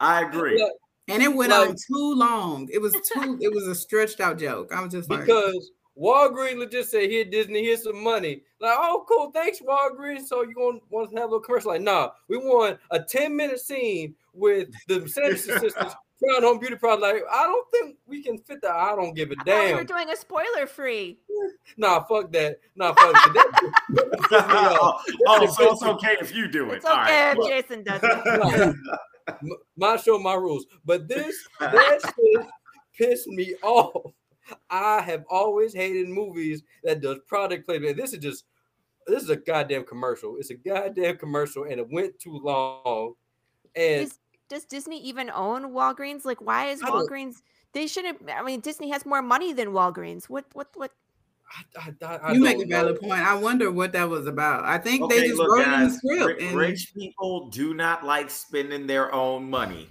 [0.00, 0.60] I agree.
[1.08, 2.68] And it went Like- on too long.
[2.72, 3.38] It was too.
[3.40, 4.72] it was a stretched out joke.
[4.72, 9.04] I was just like, because Walgreens legit said, "Here, Disney, here's some money." Like, oh,
[9.08, 10.26] cool, thanks, Walgreens.
[10.26, 11.72] So you gonna want to have a little commercial?
[11.72, 15.92] Like, nah, we want a ten minute scene with the Sanderson sisters
[16.24, 17.02] trying on beauty products.
[17.02, 18.72] Like, I don't think we can fit that.
[18.72, 19.76] I don't give a I damn.
[19.76, 21.18] We are doing a spoiler free.
[21.76, 22.58] Nah, fuck that.
[22.74, 23.32] Nah, fuck that.
[23.32, 25.02] that pissed me off.
[25.26, 26.76] Oh, oh, so it's okay if you do it.
[26.76, 27.36] It's okay right.
[27.38, 28.76] if Jason does it.
[29.36, 30.66] Nah, my show, my rules.
[30.84, 32.02] But this this
[32.36, 32.46] shit
[32.96, 34.12] pissed me off.
[34.68, 37.96] I have always hated movies that does product placement.
[37.96, 38.44] This is just
[39.06, 40.36] this is a goddamn commercial.
[40.38, 43.14] It's a goddamn commercial, and it went too long.
[43.76, 44.18] And Does,
[44.50, 46.26] does Disney even own Walgreens?
[46.26, 47.36] Like, why is Walgreens?
[47.72, 48.28] They shouldn't.
[48.30, 50.24] I mean, Disney has more money than Walgreens.
[50.24, 50.44] What?
[50.52, 50.68] What?
[50.74, 50.90] What?
[51.76, 52.76] I, I, I you make a don't know.
[52.76, 53.20] valid point.
[53.22, 54.64] I wonder what that was about.
[54.64, 56.40] I think Okay, they just look, wrote it in the script.
[56.40, 59.88] ri- and rich people do not like spending their own money.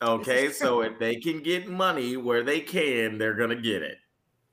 [0.00, 3.98] Okay, so if they can get money where they can, they're gonna get it.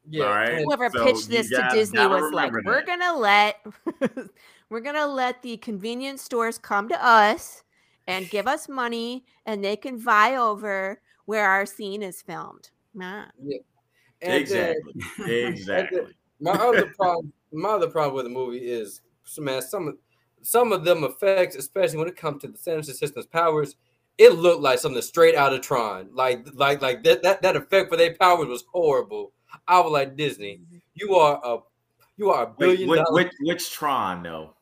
[0.09, 0.63] Yeah, All right.
[0.63, 3.63] Whoever So pitched this to Disney was like, remember "We're gonna let,
[4.69, 7.63] we're gonna let the convenience stores come to us
[8.07, 13.25] and give us money, and they can vie over where our scene is filmed." Nah.
[13.43, 13.57] yeah.
[14.21, 14.93] And then- Exactly.
[15.45, 16.15] Exactly.
[16.39, 19.95] My other problem, my other problem with the movie is, so, man, some of
[20.41, 23.75] some of them effects, especially when it comes to the Sanderson sisters powers,
[24.17, 26.09] it looked like something straight out of Tron.
[26.13, 29.31] Like, like, like that that, that effect for their powers was horrible.
[29.67, 30.77] I was like, Disney, mm-hmm.
[30.93, 31.57] you are a
[32.17, 34.54] you are a Wait, billion which, dollar, which, which Tron though?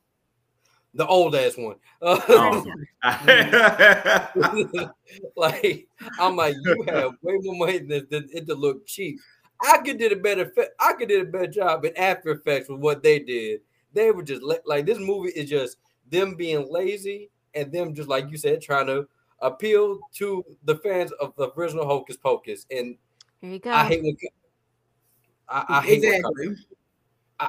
[0.94, 1.76] The old ass one.
[2.02, 2.64] Oh.
[5.36, 5.88] like
[6.20, 9.20] I'm like, you have way more money than, than it to look cheap.
[9.62, 12.70] I could did a better fe- I could did a better job in After Effects
[12.70, 13.62] with what they did.
[13.94, 15.78] They were just le- like this movie is just
[16.10, 19.08] them being lazy and them just like you said trying to
[19.40, 22.66] appeal to the fans of the original Hocus Pocus.
[22.72, 22.98] And
[23.42, 23.72] There you go.
[23.72, 24.18] I hate when
[25.50, 26.56] I, I hate when- exactly.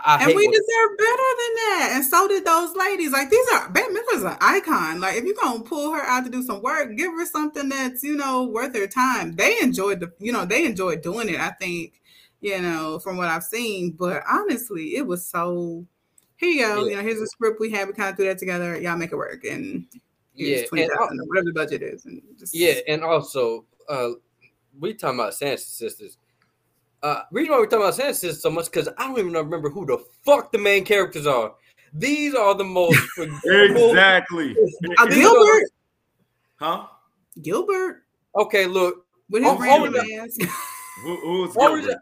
[0.05, 1.91] I, I and we when- deserve better than that.
[1.95, 3.13] And so did those ladies.
[3.13, 5.01] Like these are Bette Midler's an icon.
[5.01, 8.03] Like if you're gonna pull her out to do some work, give her something that's
[8.03, 9.37] you know worth her time.
[9.37, 11.41] They enjoyed the you know they enjoyed doing it.
[11.41, 12.01] I think
[12.41, 13.93] you know from what I've seen.
[13.93, 15.87] But honestly, it was so.
[16.37, 16.85] Here you go.
[16.85, 16.91] Yeah.
[16.91, 17.87] You know, here's a script we have.
[17.89, 18.79] We kind of threw that together.
[18.81, 19.45] Y'all make it work.
[19.45, 19.87] And
[20.35, 20.89] Yeah, twenty
[21.27, 22.07] whatever the budget is.
[22.07, 24.11] And just Yeah, and also uh
[24.81, 26.19] we talking about Sansa sisters.
[27.05, 29.69] Uh reason why we're talking about Sansa sisters so much because I don't even remember
[29.69, 31.53] who the fuck the main characters are.
[31.93, 34.57] These are the most exactly.
[34.99, 35.71] Uh, These are Gilbert.
[36.57, 36.87] Huh?
[37.43, 38.03] Gilbert
[38.37, 39.05] Okay, look.
[39.31, 40.37] with his Oh, random oh, ass.
[41.03, 42.01] Who, who's What was Gilbert?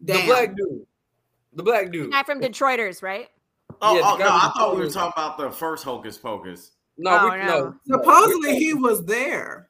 [0.00, 0.26] The Damn.
[0.26, 0.86] black dude.
[1.54, 2.10] The black dude.
[2.10, 3.28] Guy from Detroiters, right?
[3.82, 6.72] Oh, Yeah, oh no, I the thought we were talking about the first Hocus Pocus.
[6.96, 7.44] No, Oh, we, no.
[7.46, 7.74] no.
[7.86, 7.98] no.
[7.98, 9.67] Supposedly he was there.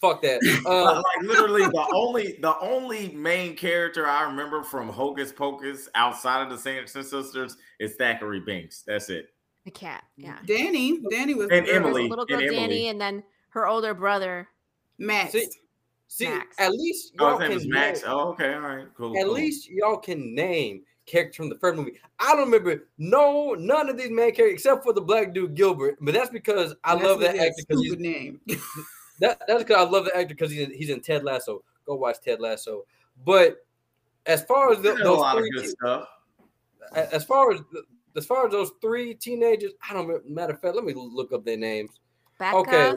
[0.00, 0.40] Fuck that.
[0.64, 5.88] Like, Uh, like, literally the only the only main character I remember from Hocus Pocus
[5.94, 8.82] outside of the Sanderson sisters is Thackeray Binks.
[8.82, 9.30] That's it.
[9.64, 10.04] The cat.
[10.16, 10.38] Yeah.
[10.46, 11.00] Danny.
[11.10, 11.74] Danny was And there.
[11.74, 12.06] There was Emily.
[12.06, 12.56] a little and girl Emily.
[12.56, 14.48] Danny, and then her older brother.
[14.98, 15.32] Max.
[15.32, 15.46] see,
[16.08, 16.56] see Max.
[16.58, 18.02] at least Oh, y'all his name can is Max.
[18.02, 19.16] name- Oh, okay, all right, cool.
[19.16, 19.32] at cool.
[19.34, 21.98] least y'all can name characters from the first movie.
[22.20, 25.96] I don't remember no none of these main characters except for the black dude Gilbert,
[26.00, 28.40] but that's because I That's love that actor because he's stupid name.
[29.20, 31.62] that, that's because I love the actor because he's in, he's in Ted Lasso.
[31.86, 32.84] Go watch Ted Lasso.
[33.24, 33.64] But
[34.26, 36.08] as far as the, There's a those lot of three, good stuff.
[36.94, 37.60] as far as
[38.16, 40.28] as far as those three teenagers, I don't.
[40.28, 41.90] Matter of fact, let me look up their names.
[42.38, 42.56] Becca.
[42.56, 42.92] Okay,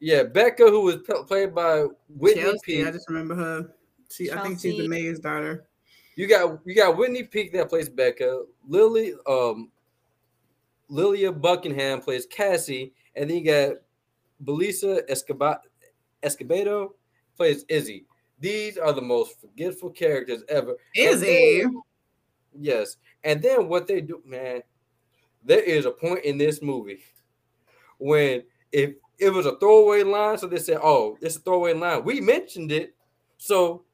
[0.00, 2.86] yeah, Becca, who was p- played by Whitney Chelsea, Peak.
[2.86, 3.70] I just remember her.
[4.10, 5.66] She, I think she's the mayor's daughter.
[6.16, 8.44] You got you got Whitney Peak that plays Becca.
[8.68, 9.70] Lily um
[10.88, 13.76] Lilia Buckingham plays Cassie, and then you got
[14.42, 15.02] Belisa
[16.22, 16.94] Escobedo
[17.36, 18.06] plays Izzy.
[18.40, 20.76] These are the most forgetful characters ever.
[20.96, 21.62] And Izzy.
[21.62, 21.82] then-
[22.58, 24.62] yes, and then what they do, man.
[25.46, 27.00] There is a point in this movie
[27.98, 32.02] when if it was a throwaway line, so they said, "Oh, it's a throwaway line."
[32.02, 32.94] We mentioned it,
[33.36, 33.84] so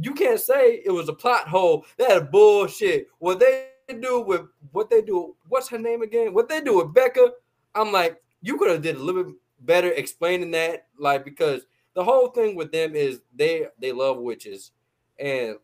[0.00, 1.86] you can't say it was a plot hole.
[1.96, 3.06] That is bullshit.
[3.18, 3.68] What they
[4.00, 4.42] do with
[4.72, 6.34] what they do, what's her name again?
[6.34, 7.32] What they do with Becca,
[7.74, 12.04] I'm like, you could have did a little bit better explaining that, like because the
[12.04, 14.72] whole thing with them is they they love witches,
[15.18, 15.56] and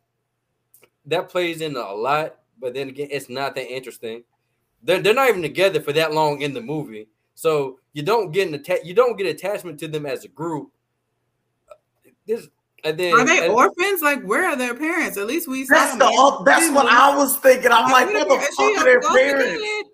[1.07, 2.37] that plays in a lot.
[2.61, 4.23] But then again, it's not that interesting.
[4.85, 8.49] They're, they're not even together for that long in the movie, so you don't get
[8.49, 10.71] an atta- you don't get attachment to them as a group.
[12.27, 12.49] This
[12.85, 14.03] and then Are they and- orphans?
[14.03, 15.17] Like, where are their parents?
[15.19, 17.71] At least we saw That's them the in- that's what I was thinking.
[17.71, 19.61] I'm like, where the- the fuck are their parents?
[19.63, 19.87] kid?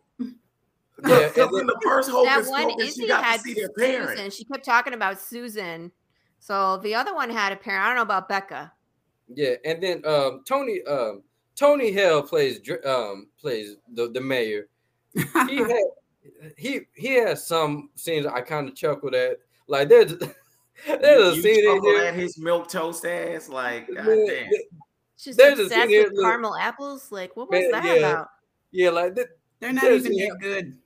[1.07, 3.55] Yeah, and Because then- the first that Hocus one Pocus, Izzy you got to see
[3.55, 4.07] their Susan.
[4.07, 4.37] parents.
[4.37, 5.93] She kept talking about Susan.
[6.41, 7.85] So the other one had a parent.
[7.85, 8.73] I don't know about Becca.
[9.35, 11.23] Yeah, and then um Tony um
[11.55, 14.69] Tony Hale plays um plays the, the mayor.
[15.15, 15.23] He
[15.57, 15.77] had
[16.57, 19.39] he he has some scenes I kind of chuckled at.
[19.67, 20.15] Like there's
[20.87, 22.05] there's a you scene in chuckle here.
[22.05, 24.51] at his milk toast ass, like man, goddamn.
[25.17, 26.25] She's There's a obsessed scene here, with look.
[26.25, 27.11] caramel apples.
[27.11, 27.93] Like, what was Man, that yeah.
[27.95, 28.29] about?
[28.71, 29.27] Yeah, like th-
[29.59, 30.79] They're not even that good.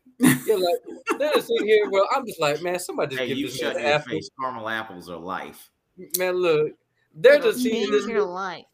[0.46, 3.38] Yeah, like there's a scene here where I'm just like, man, somebody just Hey, give
[3.38, 4.12] you this shut man your an apple.
[4.12, 4.30] face.
[4.40, 5.70] Caramel apples are life.
[6.18, 6.72] Man, look,
[7.14, 8.64] there's It'll a scene in this your life.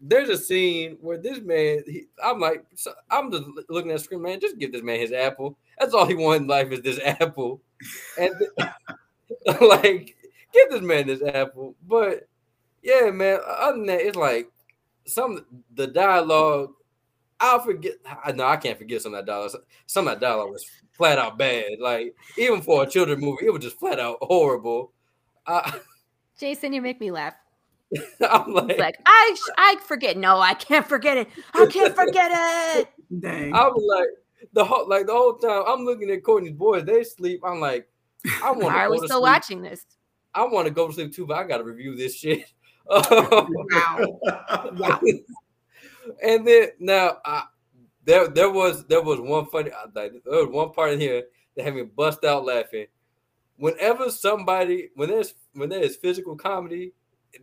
[0.00, 4.04] there's a scene where this man, he, I'm like, so- I'm just looking at the
[4.04, 4.40] screen, man.
[4.40, 5.56] Just give this man his apple.
[5.78, 7.60] That's all he wants in life is this apple,
[8.18, 8.34] and
[9.60, 10.16] like,
[10.52, 11.74] give this man this apple.
[11.88, 12.28] But
[12.82, 13.40] yeah, man.
[13.46, 14.50] Other than that, it's like
[15.06, 15.44] some
[15.74, 16.74] the dialogue.
[17.40, 17.94] I'll forget.
[18.24, 19.62] I know I can't forget some of that dialogue.
[19.86, 21.78] Some of that dialogue was flat out bad.
[21.80, 24.92] Like even for a children movie, it was just flat out horrible.
[25.46, 25.80] I,
[26.38, 27.34] Jason, you make me laugh.
[28.30, 30.16] I'm like, like I I forget.
[30.16, 31.28] No, I can't forget it.
[31.54, 32.30] I can't forget
[32.76, 32.88] it.
[33.20, 33.52] Dang.
[33.54, 34.08] I was like
[34.52, 36.84] the whole like the whole time I'm looking at Courtney's boys.
[36.84, 37.40] They sleep.
[37.44, 37.88] I'm like,
[38.42, 39.22] I want Why to are go we to still sleep.
[39.32, 39.84] watching this?
[40.34, 42.44] I want to go to sleep too, but I got to review this shit.
[42.86, 44.20] Wow.
[44.72, 45.00] Wow.
[46.22, 47.44] And then now, I,
[48.04, 51.24] there there was there was one funny uh, like, there was one part in here
[51.56, 52.86] that had me bust out laughing.
[53.56, 56.92] Whenever somebody when there's when there is physical comedy,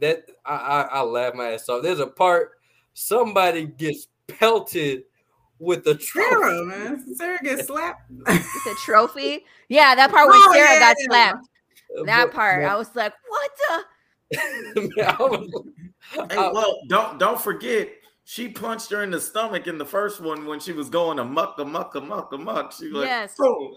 [0.02, 1.84] that I, I I laugh my ass off.
[1.84, 2.52] There's a part
[2.94, 5.04] somebody gets pelted
[5.60, 6.66] with the Sarah, trophy.
[6.66, 7.16] man.
[7.16, 8.10] Sarah gets slapped.
[8.26, 9.46] The trophy.
[9.70, 11.48] Yeah, that part when Oh, Sarah yeah, got slapped.
[12.06, 13.84] That But- part, but- I was like, what the?
[14.98, 15.64] Man, I was-
[16.32, 17.90] Hey, well, don't don't forget,
[18.30, 21.58] she punched her in the stomach in the first one when she was going amok,
[21.60, 22.74] amok, amok, amok.
[22.74, 23.40] She was Yes.
[23.40, 23.76] like, boom.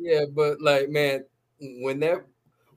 [0.00, 1.24] Yeah, but like, man,
[1.80, 2.24] when that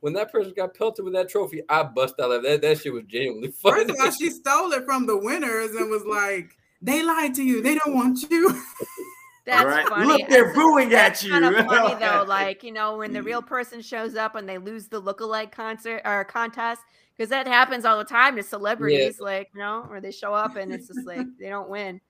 [0.01, 2.29] when that person got pelted with that trophy, I bust out.
[2.29, 3.85] Like, that that shit was genuinely funny.
[3.85, 7.43] First of all, she stole it from the winners and was like, "They lied to
[7.43, 7.63] you.
[7.63, 8.49] They don't want you."
[9.47, 9.87] That's Right.
[9.87, 10.05] funny.
[10.05, 11.31] Look, they're That's- booing at that's you.
[11.31, 13.47] Kind of funny though, like you know, when the real mm.
[13.47, 16.81] person shows up and they lose the lookalike concert or contest,
[17.15, 20.55] because that happens all the time to celebrities, like you know, or they show up
[20.55, 22.01] and it's just like they don't win.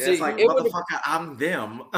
[0.00, 1.82] Yeah, it's like it motherfucker, I'm them.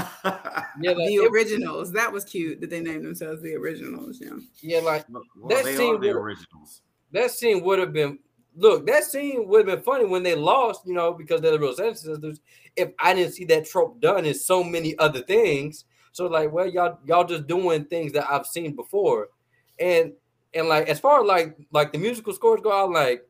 [0.80, 1.92] Yeah, like, the originals.
[1.92, 4.20] That was cute that they named themselves the originals.
[4.20, 4.30] Yeah.
[4.60, 6.82] yeah, like well, that they scene are the would- originals.
[7.12, 8.18] that scene would have been
[8.56, 11.58] look, that scene would have been funny when they lost, you know, because they're the
[11.60, 12.40] real ancestors.
[12.76, 15.84] If I didn't see that trope done in so many other things.
[16.12, 19.28] So like, well, y'all y'all just doing things that I've seen before.
[19.78, 20.12] And
[20.54, 23.26] and like as far as like like the musical scores go, I'm like,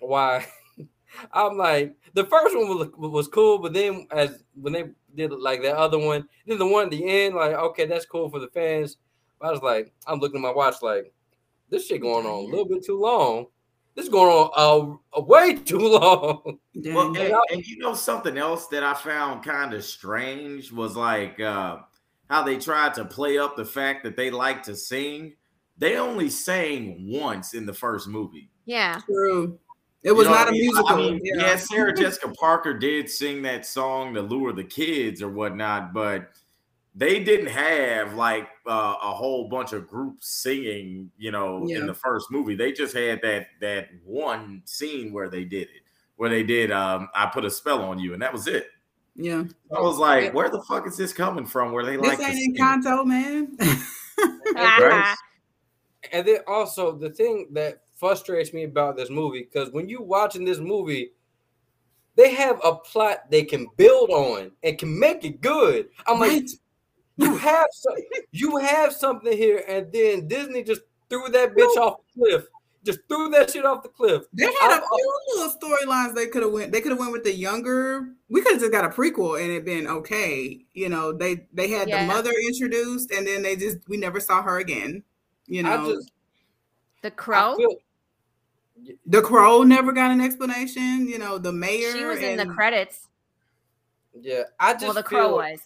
[0.00, 0.46] why?
[1.32, 4.84] I'm like, the first one was was cool, but then as when they
[5.14, 8.30] did like that other one, then the one at the end, like, okay, that's cool
[8.30, 8.96] for the fans.
[9.40, 11.12] I was like, I'm looking at my watch, like,
[11.70, 13.46] this shit going on a little bit too long.
[13.94, 16.58] This is going on uh, way too long.
[16.74, 21.40] Well, and, and you know something else that I found kind of strange was like
[21.40, 21.78] uh,
[22.30, 25.34] how they tried to play up the fact that they like to sing.
[25.78, 28.50] They only sang once in the first movie.
[28.66, 29.00] Yeah.
[29.06, 29.58] True.
[30.02, 30.60] It was You know not what a I mean?
[30.62, 30.88] musical.
[30.88, 31.34] I mean, yeah.
[31.38, 36.28] yeah, Sarah Jessica Parker did sing that song to lure the kids or whatnot, but
[36.94, 41.78] they didn't have like uh, a whole bunch of groups singing, you know, Yeah.
[41.78, 42.54] in the first movie.
[42.56, 45.82] They just had that that one scene where they did it,
[46.16, 48.68] where they did um, "I Put a Spell on You," and that was it.
[49.16, 49.44] yeah.
[49.76, 51.72] I was like, where the fuck is this coming from?
[51.72, 52.56] Where they This like to ain't sing?
[52.56, 53.56] Encanto, man.
[54.54, 55.14] Right?
[56.12, 60.44] And then also the thing that frustrates me about this movie, because when you're watching
[60.44, 61.12] this movie,
[62.16, 65.88] they have a plot they can build on and can make it good.
[66.06, 66.48] I'm like,
[67.16, 67.94] you have some,
[68.32, 72.44] you have something here, and then Disney just threw that bitch off the cliff.
[72.84, 74.22] Just threw that shit off the cliff.
[74.32, 76.72] They had a few little storylines they could have went.
[76.72, 78.14] They could have went with the younger.
[78.30, 80.64] We could have just got a prequel and it been okay.
[80.74, 82.02] You know, they they had Yeah.
[82.02, 85.02] the mother introduced and then they just we never saw her again.
[85.48, 86.12] You know, just
[87.02, 87.56] The crow.
[87.56, 87.76] feel,
[89.06, 91.08] the crow never got an explanation.
[91.08, 91.92] You know, the mayor.
[91.92, 93.08] She was in the credits.
[94.20, 95.60] yeah, I just Well, the crow feel- was.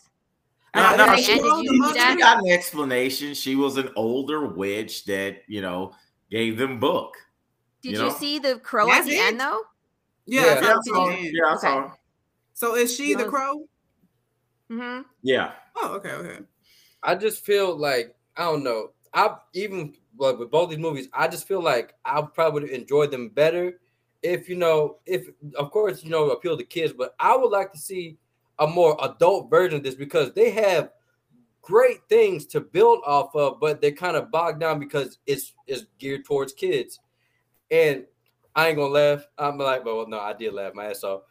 [0.74, 3.34] No, At no, the she, end, did you was- see she got an explanation.
[3.34, 5.92] She was an older witch that you know
[6.30, 7.14] gave them book.
[7.82, 8.14] Did you you, know?
[8.14, 9.20] see the crow at That's the it?
[9.20, 9.62] end though?
[10.24, 10.54] Yeah, Yeah.
[10.60, 11.18] that's Yeah, I saw her.
[11.18, 11.60] Yeah, I Okay.
[11.60, 11.96] saw her.
[12.54, 13.68] So is she the crow?
[14.70, 15.02] Mm-hmm.
[15.22, 15.52] Yeah.
[15.76, 16.38] Oh, okay, okay.
[17.02, 18.92] I just feel like I don't know.
[19.14, 23.10] I even like with both these movies, I just feel like I probably would enjoyed
[23.10, 23.80] them better
[24.22, 27.72] if you know, if of course you know appeal to kids, but I would like
[27.72, 28.18] to see
[28.58, 30.90] a more adult version of this because they have
[31.60, 35.84] great things to build off of, but they're kind of bogged down because it's it's
[35.98, 37.00] geared towards kids.
[37.70, 38.04] And
[38.54, 39.26] I ain't gonna laugh.
[39.38, 41.22] I'm like, well, no, I did laugh my ass off.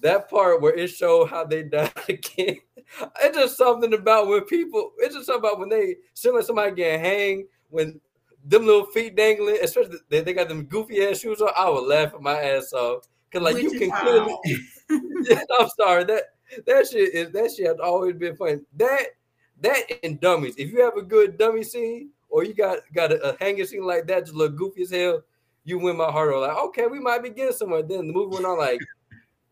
[0.00, 2.58] That part where it showed how they died again.
[3.20, 4.92] It's just something about when people.
[4.98, 5.96] It's just something about when they
[6.32, 8.00] like somebody getting hanged when
[8.44, 11.50] them little feet dangling, especially they, they got them goofy ass shoes on.
[11.56, 14.36] I would laugh at my ass off because like you can clearly.
[15.20, 16.22] Yeah, I'm sorry that
[16.66, 18.60] that shit is that shit has always been funny.
[18.76, 19.08] That
[19.60, 20.54] that and dummies.
[20.56, 23.84] If you have a good dummy scene or you got got a, a hanging scene
[23.84, 25.22] like that, just look goofy as hell,
[25.64, 26.32] you win my heart.
[26.32, 27.82] Or like, okay, we might be getting somewhere.
[27.82, 28.80] Then the movie went on like,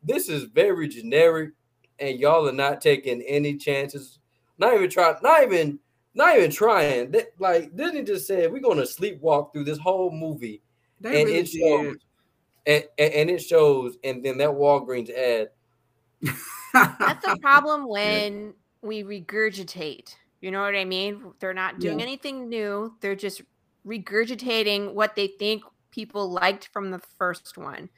[0.03, 1.51] this is very generic,
[1.99, 4.19] and y'all are not taking any chances.
[4.59, 5.17] Not even trying.
[5.23, 5.79] Not even.
[6.15, 7.11] Not even trying.
[7.11, 10.63] That, like Disney just said, we're gonna sleepwalk through this whole movie,
[10.99, 11.95] They and really it shows.
[11.95, 11.97] did.
[12.67, 15.51] And, and, and it shows, and then that Walgreens ad
[16.73, 20.15] That's the problem when we regurgitate.
[20.41, 21.33] You know what I mean?
[21.39, 22.07] They're not doing Yeah.
[22.07, 22.95] anything new.
[23.01, 23.43] They're just
[23.87, 27.89] regurgitating what they think people liked from the first one.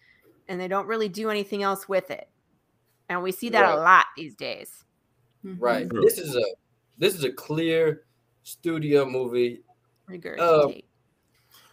[0.49, 2.28] And they don't really do anything else with it.
[3.09, 3.74] And we see that Right.
[3.78, 4.84] a lot these days.
[5.44, 5.88] Right.
[5.88, 6.02] True.
[6.02, 6.44] This is a
[6.98, 8.02] this is a clear
[8.42, 9.62] studio movie.
[10.09, 10.84] Regurgitate.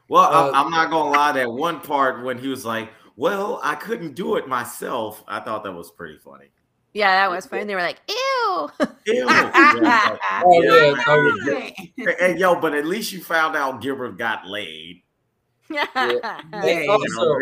[0.08, 1.32] Well, Uh, I'm, I'm not gonna lie.
[1.32, 5.24] That one part when he was like, well, I couldn't do it myself.
[5.28, 6.50] I thought that was pretty funny.
[6.94, 7.64] Yeah, that was funny.
[7.66, 8.70] They were like, ew.
[9.08, 9.28] Ew.
[9.28, 9.42] Oh,
[9.82, 10.44] yeah, that
[11.08, 11.64] was good.
[11.98, 15.02] Hey, hey, yo, but at least you found out Gilbert got laid.
[15.70, 15.86] Yeah.
[16.54, 17.40] And You also,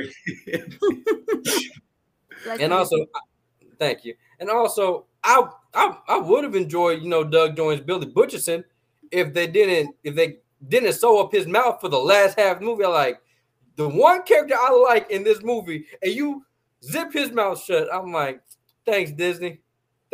[2.46, 2.96] Like, and also,
[3.80, 4.16] thank you.
[4.40, 5.44] And also, I
[5.74, 8.64] I, I would have enjoyed, you know, Doug Jones, Billy Butcherson,
[9.12, 12.60] if they didn't if they didn't sew up his mouth for the last half of
[12.60, 12.84] the movie.
[12.86, 13.22] I like
[13.76, 16.46] the one character I like in this movie, and you
[16.84, 17.88] zip his mouth shut.
[17.94, 18.42] I'm like,
[18.86, 19.60] thanks, Disney.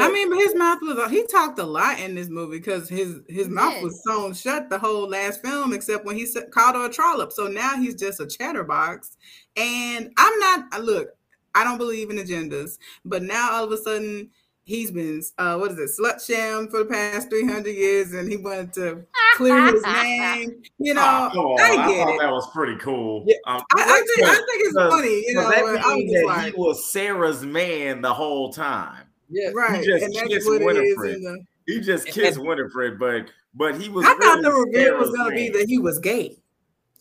[0.02, 3.20] I mean, but his mouth was he talked a lot in this movie because his
[3.28, 6.86] his mouth was sewn shut the whole last film, except when he s- called her
[6.86, 7.34] a trollop.
[7.34, 9.18] So now he's just a chatterbox.
[9.58, 11.10] And I'm not look,
[11.56, 14.30] I don't believe in agendas, but now all of a sudden
[14.64, 18.38] he's been uh what is it, slut sham for the past 300 years, and he
[18.38, 19.04] wanted to
[19.36, 20.62] clear his name.
[20.78, 21.60] You know, Oh, come on.
[21.62, 22.20] I I, thought it.
[22.20, 23.26] that was pretty cool.
[23.48, 25.50] Um, I, I think I think it's funny, you know.
[25.50, 29.06] that but I was means just that like, he was Sarah's man the whole time.
[29.30, 31.22] Yeah, right, He just and that's kissed what Winifred.
[31.22, 34.06] the He just kissed Winifred, but but he was.
[34.06, 36.38] I thought really the reveal was gonna be that he was gay.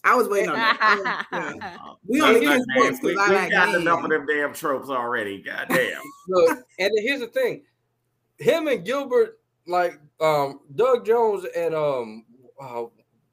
[0.09, 0.79] I was waiting on that.
[0.81, 1.77] I was- yeah.
[2.07, 3.81] We only look, kiss man, we, because I we like got men.
[3.83, 5.43] enough of them damn tropes already.
[5.43, 6.01] God damn.
[6.29, 7.63] Look, and here's the thing:
[8.39, 12.25] him and Gilbert, like um, Doug Jones and um,
[12.61, 12.85] uh,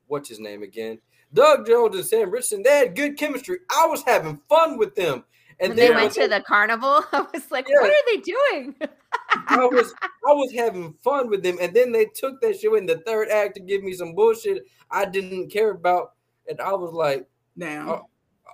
[0.07, 0.99] what's his name again?
[1.33, 2.63] Doug Jones and Sam Richardson.
[2.63, 3.59] They had good chemistry.
[3.71, 5.23] I was having fun with them,
[5.59, 7.81] and when they went to the carnival, I was like, Yeah.
[7.81, 8.75] what are they doing?
[9.47, 12.85] I was I was having fun with them, and then they took that shit in
[12.85, 16.13] the third act to give me some bullshit I didn't care about,
[16.47, 18.07] and I was like, now,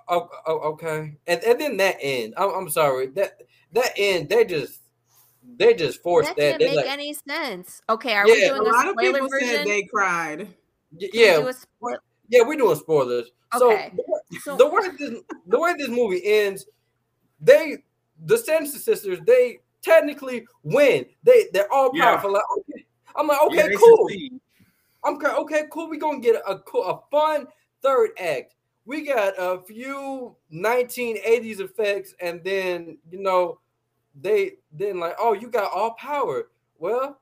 [0.08, 1.14] oh, oh, oh, okay.
[1.26, 4.80] And and then that end, I'm, I'm sorry that that end they just
[5.58, 6.58] they just forced that that.
[6.58, 7.82] didn't They make like, any sense.
[7.88, 9.48] Okay, are we doing a a lot of people version?
[9.48, 10.40] said they cried.
[10.92, 13.30] y- Can we yeah, spoil- yeah, we're doing spoilers.
[13.54, 13.90] Okay.
[13.92, 16.66] So, the way- So- the way this the way this movie ends,
[17.40, 17.78] they
[18.24, 21.06] the Sanderson sisters they technically win.
[21.24, 22.04] They they're all Yeah.
[22.04, 22.32] powerful.
[22.32, 22.86] Like, okay.
[23.16, 24.08] I'm like, okay, they cool.
[25.04, 25.90] I'm go- okay, cool.
[25.90, 27.48] We're gonna get a cool, a fun
[27.82, 28.54] third act.
[28.84, 33.60] We got a few 1980s effects, and then you know,
[34.20, 36.48] they then like, oh, you got all power.
[36.78, 37.18] Well,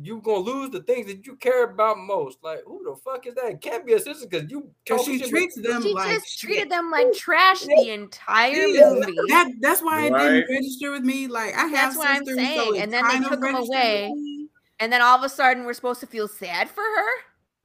[0.00, 2.38] you gonna lose the things that you care about most.
[2.42, 3.44] Like, who the fuck is that?
[3.44, 6.40] It can't be a sister because you Because she treats with- them She like just
[6.40, 9.14] treated them like trash the entire Yeah, movie.
[9.28, 11.26] That, that's why it didn't register with me.
[11.28, 12.78] Like I have That's what I'm sisters, so saying.
[12.82, 14.12] And then they kind of took them away.
[14.80, 17.08] And then all of a sudden, we're supposed to feel sad for her.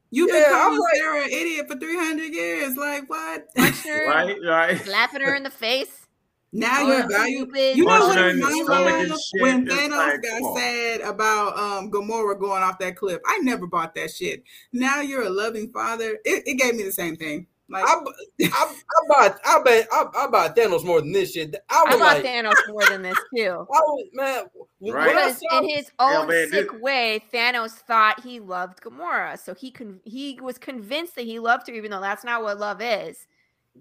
[0.10, 2.76] You've been Yeah, I'm calling like- Sarah an idiot for 300 years.
[2.78, 3.48] Like what?
[3.86, 4.82] Right, right.
[4.86, 6.06] slapping her in the face.
[6.54, 7.40] Now Oh, you're value.
[7.40, 7.78] stupid.
[7.78, 9.20] You know what her it in reminds me of?
[9.42, 10.58] When Thanos like, got on.
[10.58, 13.20] sad about um Gamora going off that cliff.
[13.28, 14.44] I never bought that shit.
[14.72, 16.18] Now you're a loving father.
[16.24, 17.48] It, it gave me the same thing.
[17.70, 21.54] Like I, I, I bought, I bet, I, I bought Thanos more than this shit.
[21.70, 23.50] I I was bought like, Thanos more than this too.
[23.74, 24.44] I was man,
[24.80, 25.10] when Right.
[25.10, 29.38] I Because saw- in his own man, sick this- way, Thanos thought he loved Gamora,
[29.38, 32.58] so he con- he was convinced that he loved her, even though that's not what
[32.58, 33.28] love is.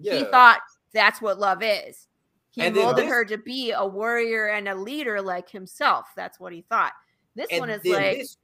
[0.02, 0.58] He thought
[0.92, 2.08] that's what love is.
[2.50, 6.06] He And molded this- her to be a warrior and a leader like himself.
[6.16, 6.92] That's what he thought.
[7.36, 8.36] This one is then like this-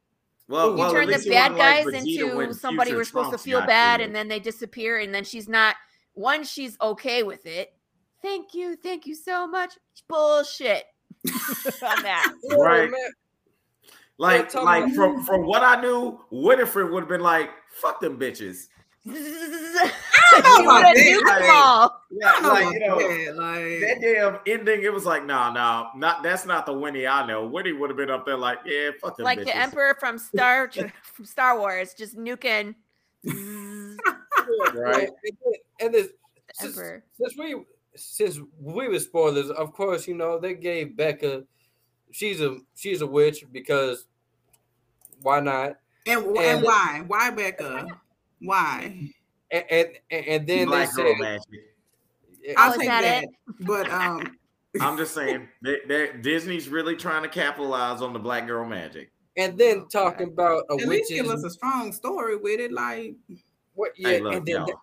[0.53, 3.38] Well, you well, turn the bad wasn't like guys into somebody future we're supposed to
[3.38, 4.09] feel bad, killed.
[4.09, 5.76] and then they disappear, and then she's not.
[6.12, 7.72] One, she's okay with it.
[8.20, 9.78] Thank you, thank you so much.
[10.09, 10.84] Bullshit
[11.26, 12.34] on that.
[12.59, 12.92] Right.
[14.18, 18.68] Like, like from from what I knew, Winifred would have been like, "Fuck them bitches."
[19.05, 21.40] I don't know You about that.
[21.40, 22.03] Like- them all.
[22.11, 23.36] Yeah, I don't know like you know, that.
[23.36, 24.82] Like that damn ending.
[24.84, 27.46] It was like, nah, nah, not that's not the Winnie I know.
[27.46, 29.44] Winnie would have been up there like, yeah, fuck them Like bitches.
[29.46, 30.70] the Emperor from Star
[31.03, 32.74] from Star Wars, just nuking
[34.74, 35.09] Right.
[35.80, 36.09] And, this,
[36.55, 37.57] since, since we
[37.94, 41.44] since we were spoilers, of course, you know they gave Becca.
[42.11, 44.07] She's a she's a witch because
[45.22, 45.76] why not?
[46.07, 47.03] and, and and- why?
[47.07, 47.86] Why Becca?
[48.43, 49.11] Why?
[49.51, 52.57] And and, and then they Black girl said, magic.
[52.57, 53.24] I'll Oh, take that that.
[53.24, 53.30] it?
[53.61, 54.36] But um
[54.80, 59.11] I'm just saying, that they, Disney's really trying to capitalize on the black girl magic.
[59.36, 62.72] and then talking about a at least give us a strong story with it.
[62.72, 63.14] Like
[63.74, 63.93] what?
[63.97, 64.74] Yeah, Hey, look, and then y'all,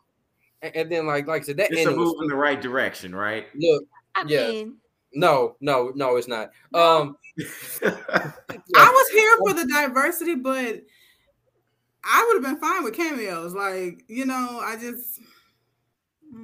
[0.62, 2.36] and- and then like like I said, that it's a ending was move in the
[2.36, 3.48] right direction, right?
[3.56, 3.84] look.
[4.16, 4.48] I Yeah.
[4.52, 4.78] mean,
[5.14, 6.52] No, no, no, it's not.
[6.74, 7.18] Um,
[7.84, 10.82] I was here for the diversity, but
[12.04, 13.54] I would have been fine with cameos.
[13.54, 15.20] Like, you know, I just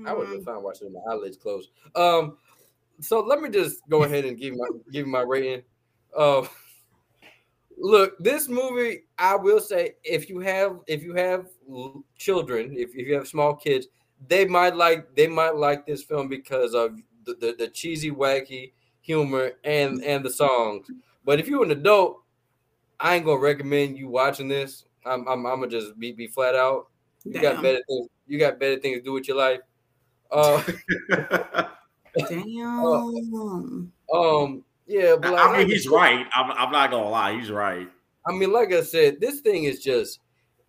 [0.06, 1.70] I would have mm, been fine watching my eyelids closed.
[1.96, 2.38] Um,
[3.00, 5.64] so let me just go ahead and give my give my rating.
[6.16, 6.46] Uh,
[7.78, 11.48] look, this movie, I will say, if you have if you have
[12.18, 13.88] children, if, if you have small kids,
[14.28, 18.72] they might like they might like this film because of the, the, the cheesy, wacky
[19.02, 20.90] humor and and the songs.
[21.24, 22.22] But if you're an adult,
[23.00, 24.86] I ain't gonna recommend you watching this.
[25.06, 26.88] I'm I'm, I'm gonna just be be flat out.
[27.24, 28.08] You got better things.
[28.28, 29.60] You got better things to do with your life.
[30.32, 30.62] Uh,
[32.30, 33.92] Damn.
[34.14, 36.26] um, yeah, but like, I mean, he's right.
[36.34, 37.90] I'm, I'm not gonna lie, he's right.
[38.28, 40.20] I mean, like I said, this thing is just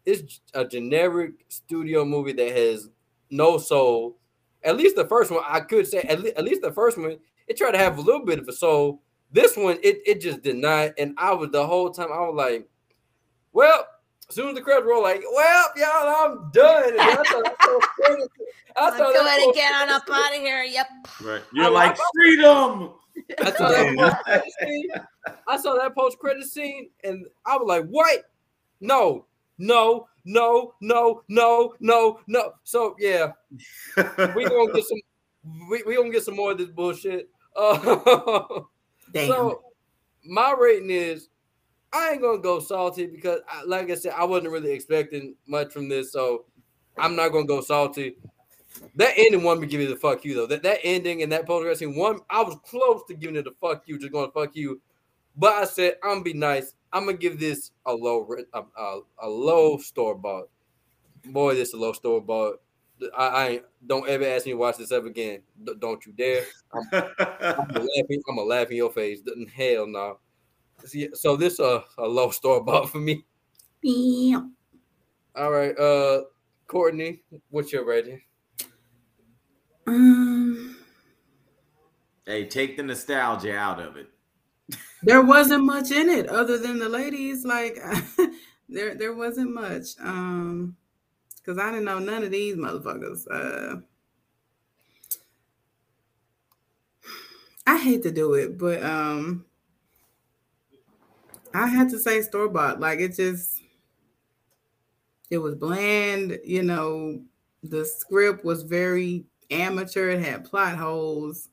[0.05, 2.89] it's a generic studio movie that has
[3.31, 4.17] no soul.
[4.63, 7.19] At least the first one, I could say at, le- at least the first one,
[7.47, 9.03] it tried to have a little bit of a soul.
[9.33, 10.93] This one, it it just did not.
[10.99, 12.69] And I was the whole time I was like,
[13.53, 13.87] well,
[14.29, 15.87] as soon as the credits roll, like, well, y'all,
[16.33, 16.91] I'm done.
[16.91, 18.31] And I thought that post credit-
[18.77, 20.63] I Let's thought go ahead and get on credit up out of here.
[20.65, 20.87] Yep.
[21.23, 21.43] Right.
[21.53, 22.93] You're like freedom.
[23.41, 24.89] I saw that post credit scene.
[25.49, 28.31] I saw that post credit scene, and I was like, "What?
[28.81, 29.25] No,
[29.57, 33.33] no, no, no, no, no, no." So yeah,
[33.97, 35.01] we gonna get some.
[35.71, 37.31] We we gonna get some more of this bullshit.
[37.57, 37.79] Uh,
[39.13, 39.29] Damn.
[39.29, 39.63] so
[40.27, 41.29] my rating is,
[41.97, 45.73] I ain't gonna go salty because, I, like I said, I wasn't really expecting much
[45.73, 46.45] from this, so
[46.99, 48.17] I'm not gonna go salty.
[48.97, 50.47] That ending wanted me give you the fuck you though.
[50.47, 53.53] That that ending and that post scene one, I was close to giving it a
[53.61, 54.81] fuck you, just to fuck you,
[55.37, 56.75] but I said I'm gonna be nice.
[56.93, 60.51] I'm gonna give this a low a, a, a low store bought.
[61.25, 62.61] Boy, this a low store bought.
[63.17, 65.43] I, I don't ever ask me to watch this ever again.
[65.63, 66.45] D- don't you dare.
[66.75, 69.21] I'm, I'm gonna laugh in, I'm gonna laugh in your face.
[69.55, 70.19] Hell no.
[70.85, 73.25] See, so this a a low store bought for me.
[73.83, 74.55] Bam.
[75.35, 76.23] All right, uh,
[76.67, 78.21] Courtney, what's your rating?
[79.87, 80.77] Um,
[82.27, 84.09] Hey, take the nostalgia out of it.
[85.03, 87.45] there wasn't much in it other than the ladies.
[87.45, 87.79] Like
[88.69, 89.91] there, there wasn't much.
[90.01, 90.77] Um,
[91.37, 93.27] because I didn't know none of these motherfuckers.
[93.31, 93.77] Uh,
[97.67, 99.45] I hate to do it, but um,
[101.57, 102.81] I had to say store bought.
[102.81, 103.63] Like it just,
[105.31, 106.39] it was bland.
[106.45, 107.23] You know,
[107.63, 110.11] the script was very amateur.
[110.11, 111.49] It had plot holes.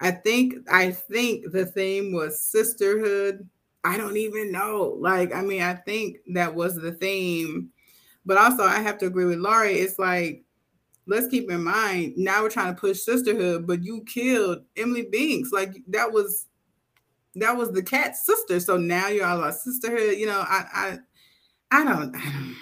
[0.00, 3.48] I think I think the theme was sisterhood.
[3.84, 4.96] I don't even know.
[4.98, 7.70] Like, I mean, I think that was the theme.
[8.24, 9.78] But also I have to agree with Laurie.
[9.78, 10.44] It's like,
[11.06, 15.52] let's keep in mind, now we're trying to push sisterhood, but you killed Emily Binks.
[15.52, 16.47] Like that was
[17.40, 18.60] that was the cat's sister.
[18.60, 20.18] So now you're all about sisterhood.
[20.18, 20.98] You know, I I
[21.70, 22.56] I don't I, don't,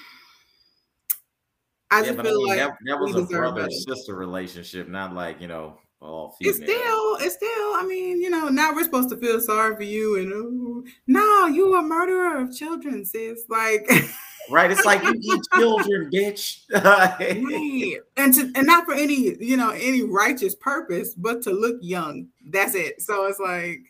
[1.90, 4.88] I yeah, just but I feel mean, like that, that was a brother sister relationship,
[4.88, 6.54] not like you know all female.
[6.54, 7.48] It's still, it's still.
[7.48, 11.46] I mean, you know, now we're supposed to feel sorry for you, and oh, no,
[11.46, 13.42] you a murderer of children, sis.
[13.48, 13.88] Like,
[14.50, 14.70] right?
[14.70, 16.62] It's like you eat children, bitch.
[16.72, 18.00] right.
[18.16, 22.28] and to, and not for any, you know, any righteous purpose, but to look young.
[22.48, 23.02] That's it.
[23.02, 23.80] So it's like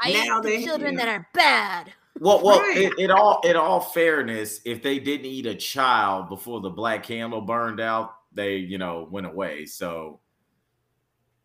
[0.00, 1.92] I now eat the children that are bad.
[2.18, 2.76] Well, well, Right.
[2.78, 7.02] it, it all in all fairness, if they didn't eat a child before the black
[7.02, 9.66] candle burned out, they you know went away.
[9.66, 10.20] So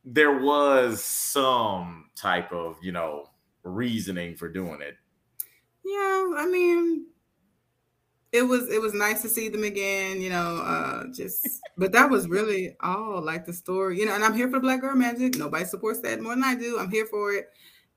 [0.04, 3.30] there was some type of you know
[3.64, 4.96] reasoning for doing it.
[5.84, 6.34] yeah.
[6.38, 7.08] I mean,
[8.32, 10.20] it was it was nice to see them again.
[10.22, 11.48] You know, uh, just
[11.78, 13.98] but that was really all like the story.
[14.00, 15.38] You know, and I'm here for the Black Girl Magic.
[15.38, 16.78] Nobody supports that more than I do.
[16.80, 17.48] I'm here for it.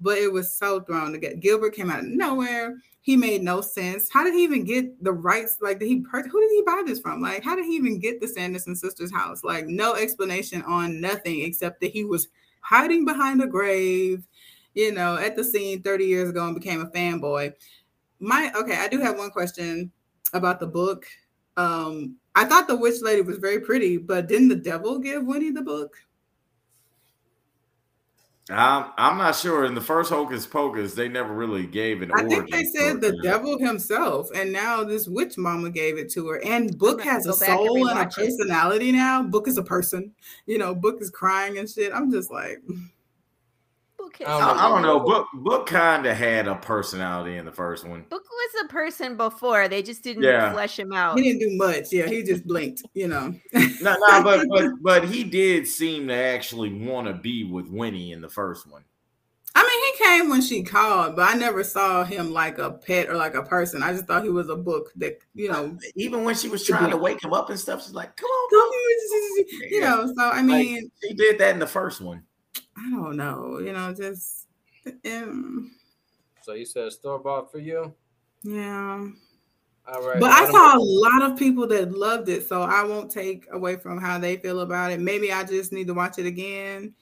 [0.01, 1.37] But it was so thrown together.
[1.37, 2.77] Gilbert came out of nowhere.
[3.01, 4.11] He made no sense.
[4.13, 5.59] How did he even get the rights?
[5.61, 7.23] Like, did he who did he buy this from?
[7.23, 9.43] Like, how did he even get the Sanderson sisters' house?
[9.43, 12.29] Like, no explanation on nothing except that he was
[12.61, 14.27] hiding behind a grave,
[14.75, 17.55] you know, at the scene 30 years ago and became a fanboy.
[18.21, 19.91] My okay, I do have one question
[20.35, 21.07] about the book.
[21.57, 25.51] Um, I thought the witch lady was very pretty, but didn't the devil give Winnie
[25.51, 25.97] the book?
[28.51, 29.65] I'm I'm not sure.
[29.67, 32.47] In the first Hocus Pocus, they never really gave an I origin.
[32.47, 33.23] think they said the story.
[33.23, 36.41] devil himself, and now this witch mama gave it to her.
[36.45, 38.39] And Book has a go back and soul and a rewatch it.
[38.39, 39.23] personality now.
[39.23, 40.13] Book is a person,
[40.47, 40.75] you know.
[40.75, 41.93] Book is crying and shit.
[41.93, 42.63] I'm just like,
[43.99, 45.01] Book, I I, I don't know.
[45.01, 48.05] Book Book kind of had a personality in the first one.
[48.09, 49.67] Book was a person before.
[49.69, 50.53] They just didn't Yeah.
[50.53, 51.19] flesh him out.
[51.19, 51.87] he didn't do much.
[51.93, 53.35] Yeah, he just blinked, you know.
[53.83, 58.13] No, no, but but but he did seem to actually want to be with Winnie
[58.13, 58.85] in the first one.
[59.55, 63.09] I mean, he came when she called, but I never saw him like a pet
[63.09, 63.83] or like a person.
[63.83, 66.65] I just thought he was a book that, you know, uh, Even when she was
[66.65, 69.45] trying to wake him up and stuff, she's like, "Come on, come on.
[69.71, 70.07] you know.
[70.17, 72.23] So I mean, she did that in the first one.
[72.79, 74.47] I don't know, you know, just
[75.07, 75.73] um,
[76.41, 77.95] So you said store bought for you?
[78.43, 79.09] yeah.
[79.87, 80.21] All right.
[80.21, 83.47] But I Adam, saw a lot of people that loved it, so I won't take
[83.53, 85.01] away from how they feel about it.
[85.01, 86.95] Maybe I just need to watch it again.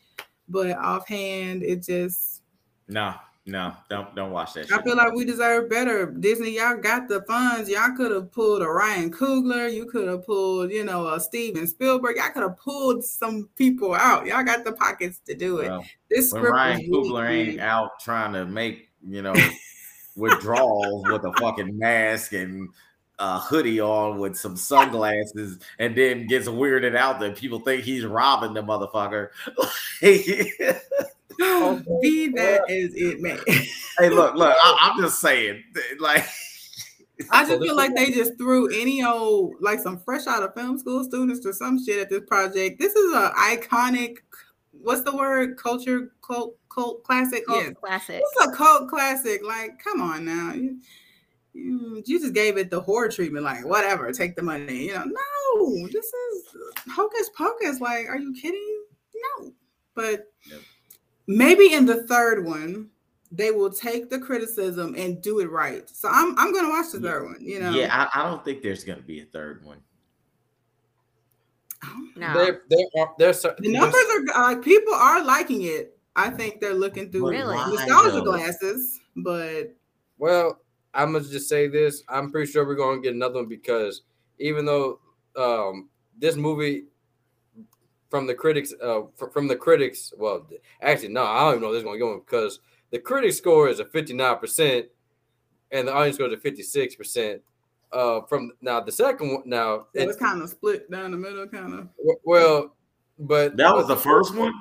[0.48, 2.42] but offhand, it just
[2.88, 3.14] No,
[3.48, 4.72] no, don't don't watch that.
[4.72, 4.84] I Shit.
[4.84, 6.06] feel like we deserve better.
[6.06, 7.70] Disney, y'all got the funds.
[7.70, 9.72] Y'all could have pulled a Ryan Coogler.
[9.72, 12.16] You could have pulled, you know, a Steven Spielberg.
[12.16, 14.26] Y'all could have pulled some people out.
[14.26, 15.68] Y'all got the pockets to do it.
[15.68, 19.34] Well, this script Ryan Coogler ain't out trying to make you know
[20.16, 22.68] withdrawals with a fucking mask and
[23.20, 28.04] a hoodie on with some sunglasses, and then gets weirded out that people think he's
[28.04, 29.28] robbing the motherfucker.
[31.40, 33.38] Oh, Be that as it may.
[33.98, 35.62] hey, look, look, I, I'm just saying,
[36.00, 36.26] like.
[37.30, 40.78] I just feel like they just threw any old, like some fresh out of film
[40.78, 42.78] school students or some shit at this project.
[42.78, 44.18] This is a iconic,
[44.70, 45.56] what's the word?
[45.56, 47.46] Culture cult cult classic.
[47.46, 48.22] Cult yes, classic.
[48.22, 49.42] It's a cult classic.
[49.42, 50.52] Like, come on now.
[50.52, 50.78] You,
[51.54, 53.44] you, you just gave it the horror treatment.
[53.44, 54.88] Like, whatever, take the money.
[54.88, 56.44] You know, no, this is
[56.92, 57.80] hocus pocus.
[57.80, 58.84] Like, are you kidding?
[59.40, 59.52] No,
[59.94, 60.26] but
[61.26, 62.90] maybe in the third one
[63.32, 65.88] they will take the criticism and do it right.
[65.90, 67.38] So I'm I'm gonna watch the third one.
[67.40, 69.78] You know, Yeah, I, I don't think there's gonna be a third one.
[72.16, 72.32] No.
[72.34, 74.02] There, there are there's cer- the numbers
[74.34, 75.98] are like people are liking it.
[76.14, 77.56] I think they're looking through Really?
[77.56, 79.74] nostalgia glasses, but
[80.18, 80.60] Well,
[80.94, 82.02] I'm gonna just say this.
[82.08, 84.02] I'm pretty sure we're gonna get another one because
[84.38, 85.00] even though
[85.36, 86.84] um, this movie,
[88.08, 90.46] from the critics, uh, fr- from the critics, well,
[90.80, 93.80] actually, no, I don't even know this is gonna go because the critic score is
[93.80, 94.86] a 59 percent,
[95.70, 97.42] and the audience score is a 56 percent.
[97.92, 101.16] Uh, from now the second one, now so it's it's kind of split down the
[101.16, 101.88] middle, kind of.
[102.24, 102.74] well,
[103.18, 104.52] but That was the first one.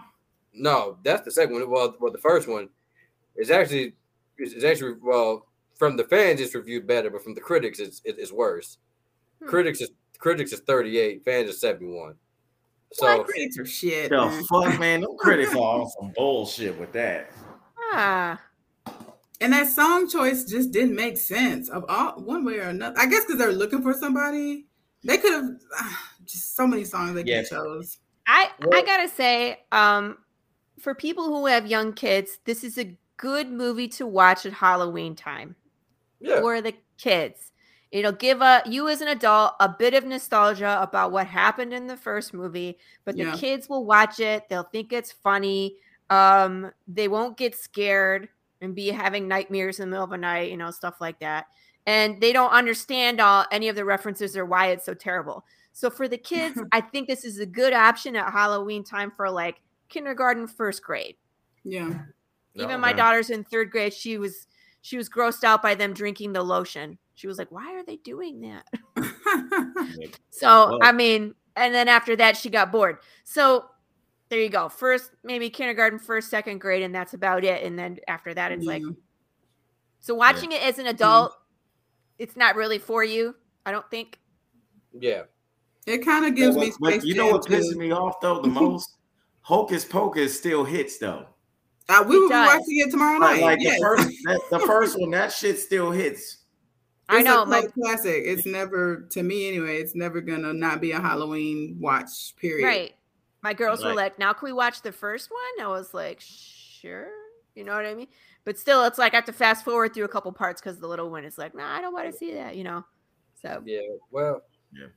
[0.54, 1.70] No, that's the second one.
[1.70, 2.70] Well, well, the first one
[3.36, 3.94] is actually
[4.38, 8.02] is, is actually well from the fans it's reviewed better, but from the critics it's
[8.06, 8.78] it's worse.
[9.42, 9.50] Hmm.
[9.50, 12.16] Critics is critics is thirty eight, fans is seventy one.
[12.94, 14.10] So Black critics are shit.
[14.10, 14.44] The man.
[14.46, 17.32] fuck, man, them critics are on some bullshit with that.
[17.94, 18.40] Ah.
[19.42, 22.98] And that song choice just didn't make sense of all one way or another.
[22.98, 24.66] I guess because they're looking for somebody.
[25.04, 25.50] They could have
[26.26, 28.00] just so many songs they could have chose.
[28.28, 30.18] I I gotta say, um,
[30.80, 35.16] for people who have young kids, this is a good movie to watch at Halloween
[35.16, 35.56] time.
[36.20, 36.40] Yeah.
[36.42, 37.52] For the kids.
[37.92, 41.88] It'll give a you as an adult a bit of nostalgia about what happened in
[41.88, 43.36] the first movie, but the Yeah.
[43.36, 44.50] kids will watch it.
[44.50, 45.78] They'll think it's funny.
[46.10, 48.30] Um, they won't get scared
[48.62, 51.46] and be having nightmares in the middle of the night, you know, stuff like that.
[51.86, 55.46] And they don't understand all any of the references or why it's so terrible.
[55.72, 59.30] So for the kids, I think this is a good option at Halloween time for
[59.30, 61.16] like kindergarten, first grade.
[61.64, 62.00] Yeah.
[62.56, 62.98] Even my Okay.
[62.98, 63.94] daughter's in third grade.
[63.94, 64.48] She was
[64.82, 66.98] she was grossed out by them drinking the lotion.
[67.16, 68.68] She was like, "Why are they doing that?"
[70.30, 72.98] So Well- I mean, and then after that, she got bored.
[73.24, 73.66] So
[74.30, 74.70] there you go.
[74.70, 77.64] First, maybe kindergarten, first, second grade, and that's about it.
[77.64, 78.84] And then after that, it's like,
[80.00, 81.34] so watching it as an adult,
[82.20, 83.36] it's not really for you.
[83.66, 84.20] I don't think.
[84.94, 85.24] Yeah.
[85.86, 87.04] It kind of gives what- me but space.
[87.06, 88.90] you know what pisses me off though the most?
[89.42, 91.28] Hocus Pocus still hits though.
[91.88, 93.44] Uh, we It will be watching it tomorrow Like, night.
[93.44, 93.80] like yes.
[93.80, 96.45] the first, that, the first one, that shit still hits.
[97.08, 98.24] I It's know, a my- classic.
[98.26, 102.36] It's never, to me anyway, it's never gonna not be a Halloween watch.
[102.38, 102.66] Period.
[102.66, 102.96] Right.
[103.44, 105.66] My girls were like, now can we watch the first one?
[105.66, 107.10] I was like, sure.
[107.54, 108.08] You know what I mean?
[108.44, 110.88] But still, it's like I have to fast forward through a couple parts because the
[110.88, 112.84] little one is like, nah, I don't want to see that, you know?
[113.40, 113.82] So yeah,
[114.12, 114.42] well,
[114.74, 114.88] yeah,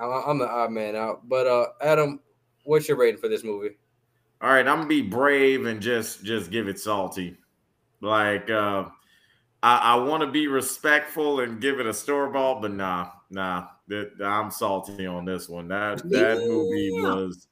[0.00, 1.26] I, I'm the odd man out.
[1.28, 2.20] But uh, Adam,
[2.64, 3.76] what's your rating for this movie?
[4.42, 7.38] All right, I'm gonna be brave and just just give it salty.
[8.02, 8.84] Like uh
[9.64, 13.68] I, I want to be respectful and give it a store ball, but nah, nah,
[13.88, 15.68] that, I'm salty on this one.
[15.68, 17.48] That that movie was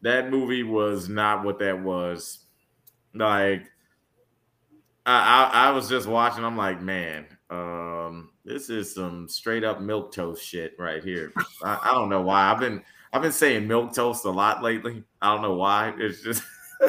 [0.00, 2.38] that movie was not what that was.
[3.12, 3.66] Like
[5.04, 6.46] I, I I was just watching.
[6.46, 11.30] I'm like, man, um, this is some straight up milk toast shit right here.
[11.62, 12.50] I, I don't know why.
[12.50, 12.82] I've been
[13.12, 15.04] I've been saying milk toast a lot lately.
[15.20, 15.92] I don't know why.
[15.98, 16.42] It's just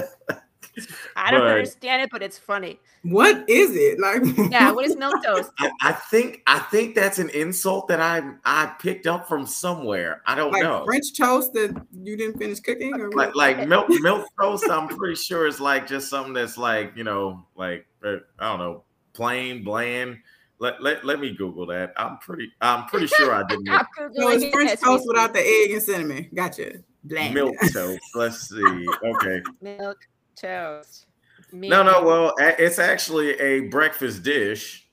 [1.17, 2.79] I don't But- understand it, but it's funny.
[3.03, 4.21] What is it like?
[4.51, 5.49] Yeah, what is milk toast?
[5.59, 10.21] I, I think I think that's an insult that I I picked up from somewhere.
[10.25, 10.83] I don't like know.
[10.85, 13.35] French toast that you didn't finish cooking, or like what?
[13.35, 17.45] like milk milk toast i'm pretty sure is like just something that's like you know
[17.55, 18.83] like uh, i don't know
[19.13, 20.17] plain bland
[20.59, 24.05] let, let let me google that i'm pretty i'm pretty sure i didn't I'm So
[24.07, 26.29] it's Googling it French toast without the egg and cinnamon.
[26.33, 26.73] Gotcha.
[27.03, 27.33] Bland.
[27.33, 29.97] milk toast let's see okay milk
[30.35, 31.05] toast.
[31.51, 34.87] no no well it's actually a breakfast dish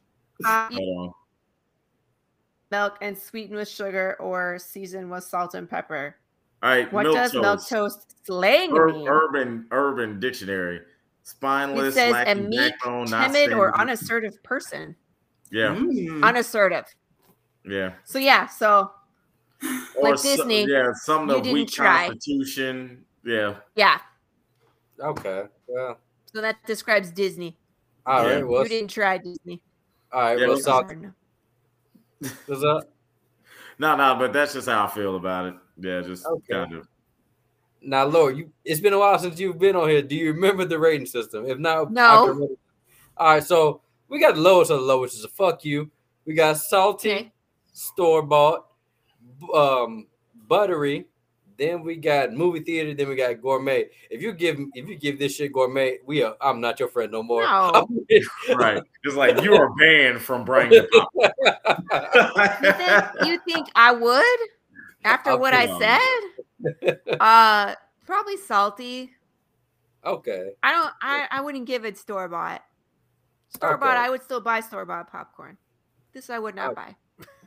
[0.44, 0.72] Hold
[1.08, 1.12] on.
[2.70, 6.16] milk and sweetened with sugar or seasoned with salt and pepper.
[6.62, 7.42] All right, What milk does toast.
[7.42, 9.08] milk toast slang Ur- mean?
[9.08, 10.80] urban Urban Dictionary.
[11.24, 13.32] Spineless, It says a meek, backbone, timid, or unassertive, says a lacking meek, backbone, not
[13.32, 14.96] timid, or standing- unassertive person.
[15.50, 16.24] Yeah, Mm.
[16.24, 16.84] Unassertive.
[17.64, 17.92] yeah.
[18.04, 18.90] So yeah, so
[19.96, 20.64] Or like so- Disney.
[20.68, 22.08] yeah, some of the weak try.
[22.08, 23.04] constitution.
[23.24, 24.00] Yeah, Yeah.
[25.02, 25.44] Okay.
[25.66, 25.98] Well,
[26.32, 27.56] So that describes Disney.
[28.06, 28.38] all right.
[28.38, 28.42] Yeah.
[28.44, 29.60] Well, you didn't try Disney.
[30.12, 30.38] all right.
[30.38, 31.12] Yeah, well, it Salt, no.
[32.46, 32.88] what's up?
[33.78, 35.54] no, no, but that's just how I feel about it.
[35.78, 36.52] Yeah, just Okay.
[36.54, 36.86] kind of.
[37.84, 40.02] Now, Lord, you it's been a while since you've been on here.
[40.02, 41.44] Do you remember the rating system?
[41.46, 42.24] If not, I No.
[42.26, 42.56] can.
[43.16, 45.90] All right, so we got the lowest of the low, which is a fuck you.
[46.24, 47.32] We got salty, Okay.
[47.72, 48.68] store bought,
[49.52, 50.06] um,
[50.46, 51.06] buttery.
[51.58, 52.94] Then we got movie theater.
[52.94, 53.88] Then we got gourmet.
[54.10, 57.12] If you give if you give this shit gourmet, we are I'm not your friend
[57.12, 57.42] no more.
[57.42, 57.88] No.
[58.54, 58.82] Right.
[59.04, 61.12] It's like you are banned from bringing pop.
[62.62, 64.38] You think, you think I would
[65.04, 65.80] after what I on.
[65.80, 66.98] said?
[67.20, 67.74] Uh,
[68.06, 69.10] probably salty.
[70.04, 70.50] okay.
[70.62, 70.92] I don't.
[71.02, 72.62] I I wouldn't give it store bought.
[73.48, 73.96] Store bought.
[73.96, 74.06] Okay.
[74.06, 75.56] I would still buy store bought popcorn.
[76.12, 76.94] This I would not buy.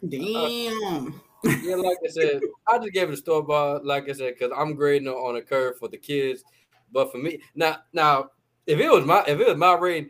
[0.07, 1.21] Damn.
[1.63, 4.51] Yeah, like I said, I just gave it a store bought, like I said, because
[4.55, 6.43] I'm grading on a curve for the kids.
[6.91, 8.31] But for me, now, now,
[8.65, 10.09] if it was my if it was my rating,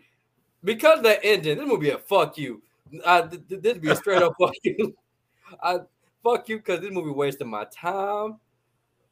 [0.64, 2.62] because that engine, this would be a fuck you.
[3.06, 4.96] I, th- th- this would be a straight up fuck you.
[5.64, 5.80] I
[6.24, 8.38] fuck you because this movie wasted my time.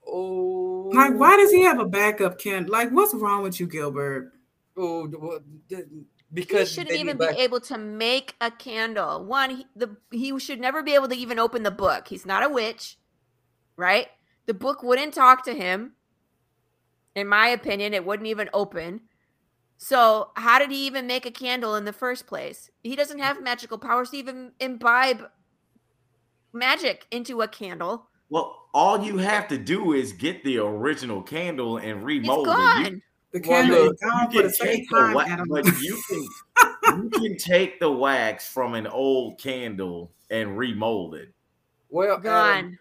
[0.05, 2.65] Oh, Like, why does he have a backup Ken?
[2.67, 4.33] Like, what's wrong with you, Gilbert?
[4.75, 5.07] Oh,
[6.33, 9.23] d- what- d- He shouldn't even need be back- able to make a candle.
[9.25, 12.07] One, he, the he should never be able to even open the book.
[12.07, 12.97] He's not a witch,
[13.77, 14.07] right?
[14.45, 15.93] The book wouldn't talk to him.
[17.15, 19.01] In my opinion, it wouldn't even open.
[19.77, 22.69] So, how did he even make a candle in the first place?
[22.83, 25.29] He doesn't have magical powers to even imbibe
[26.53, 28.07] magic into a candle.
[28.29, 32.93] Well, all you have to do is get the original candle and He's remold it.
[32.93, 33.01] You-
[33.39, 33.67] gone.
[33.67, 35.13] The Well, look, is gone you for the can second take the time.
[35.13, 35.47] wa- Adam.
[35.49, 36.27] but you can
[37.03, 41.33] you can take the wax from an old candle and remold it.
[41.89, 42.79] well, Adam, Gone.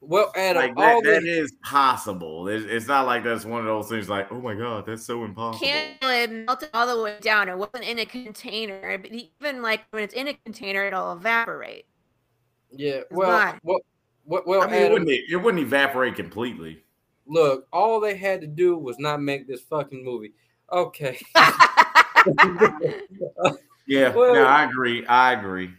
[0.00, 2.48] well, Adam, Like that, that this, is possible.
[2.48, 5.24] It's, it's not like that's one of those things like, oh my god, that's so
[5.24, 5.66] impossible.
[5.66, 7.48] candle it melted all the way down.
[7.48, 8.98] It wasn't in a container.
[8.98, 11.86] But even like when it's in a container, it'll evaporate.
[12.70, 13.78] yeah, It's well, well,
[14.24, 16.82] well, well I mean, it wouldn't, it wouldn't evaporate completely.
[17.26, 20.32] Look, all they had to do was not make this fucking movie.
[20.72, 21.18] Okay.
[23.86, 25.04] Yeah, Well- no, I agree.
[25.06, 25.70] I agree.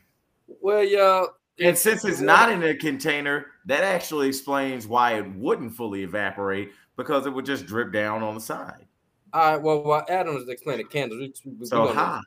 [0.61, 1.30] well, y'all,
[1.60, 6.72] And since it's not in a container, that actually explains why it wouldn't fully evaporate
[6.98, 8.86] because it would just drip down on the side.
[9.32, 9.61] all right.
[9.61, 12.22] Well, while Adam was explaining candles, we, we, So we high.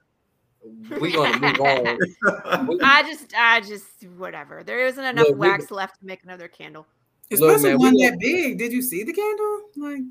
[0.88, 2.78] gonna, we gonna move on.
[2.82, 4.64] I just, I just, whatever.
[4.64, 6.86] There isn't enough Look, we- wax left to make another candle.
[7.30, 8.58] Especially man, one that big.
[8.58, 9.60] Did you see the candle?
[9.76, 10.02] Like,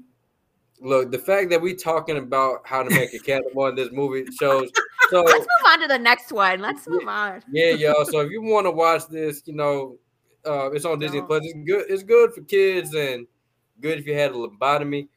[0.82, 4.26] Look, the fact that we're talking about how to make a candle in this movie
[4.40, 4.70] shows.
[5.12, 6.62] So Let's move on to the next one.
[6.62, 7.44] Let's move on.
[7.52, 8.06] yeah, y'all.
[8.06, 10.00] So if you want to watch this, you know,
[10.44, 11.28] uh, it's on Disney Don't.
[11.28, 11.42] Plus.
[11.44, 11.86] It's good.
[11.90, 13.28] It's good for kids and
[13.82, 15.08] good if you had a lobotomy.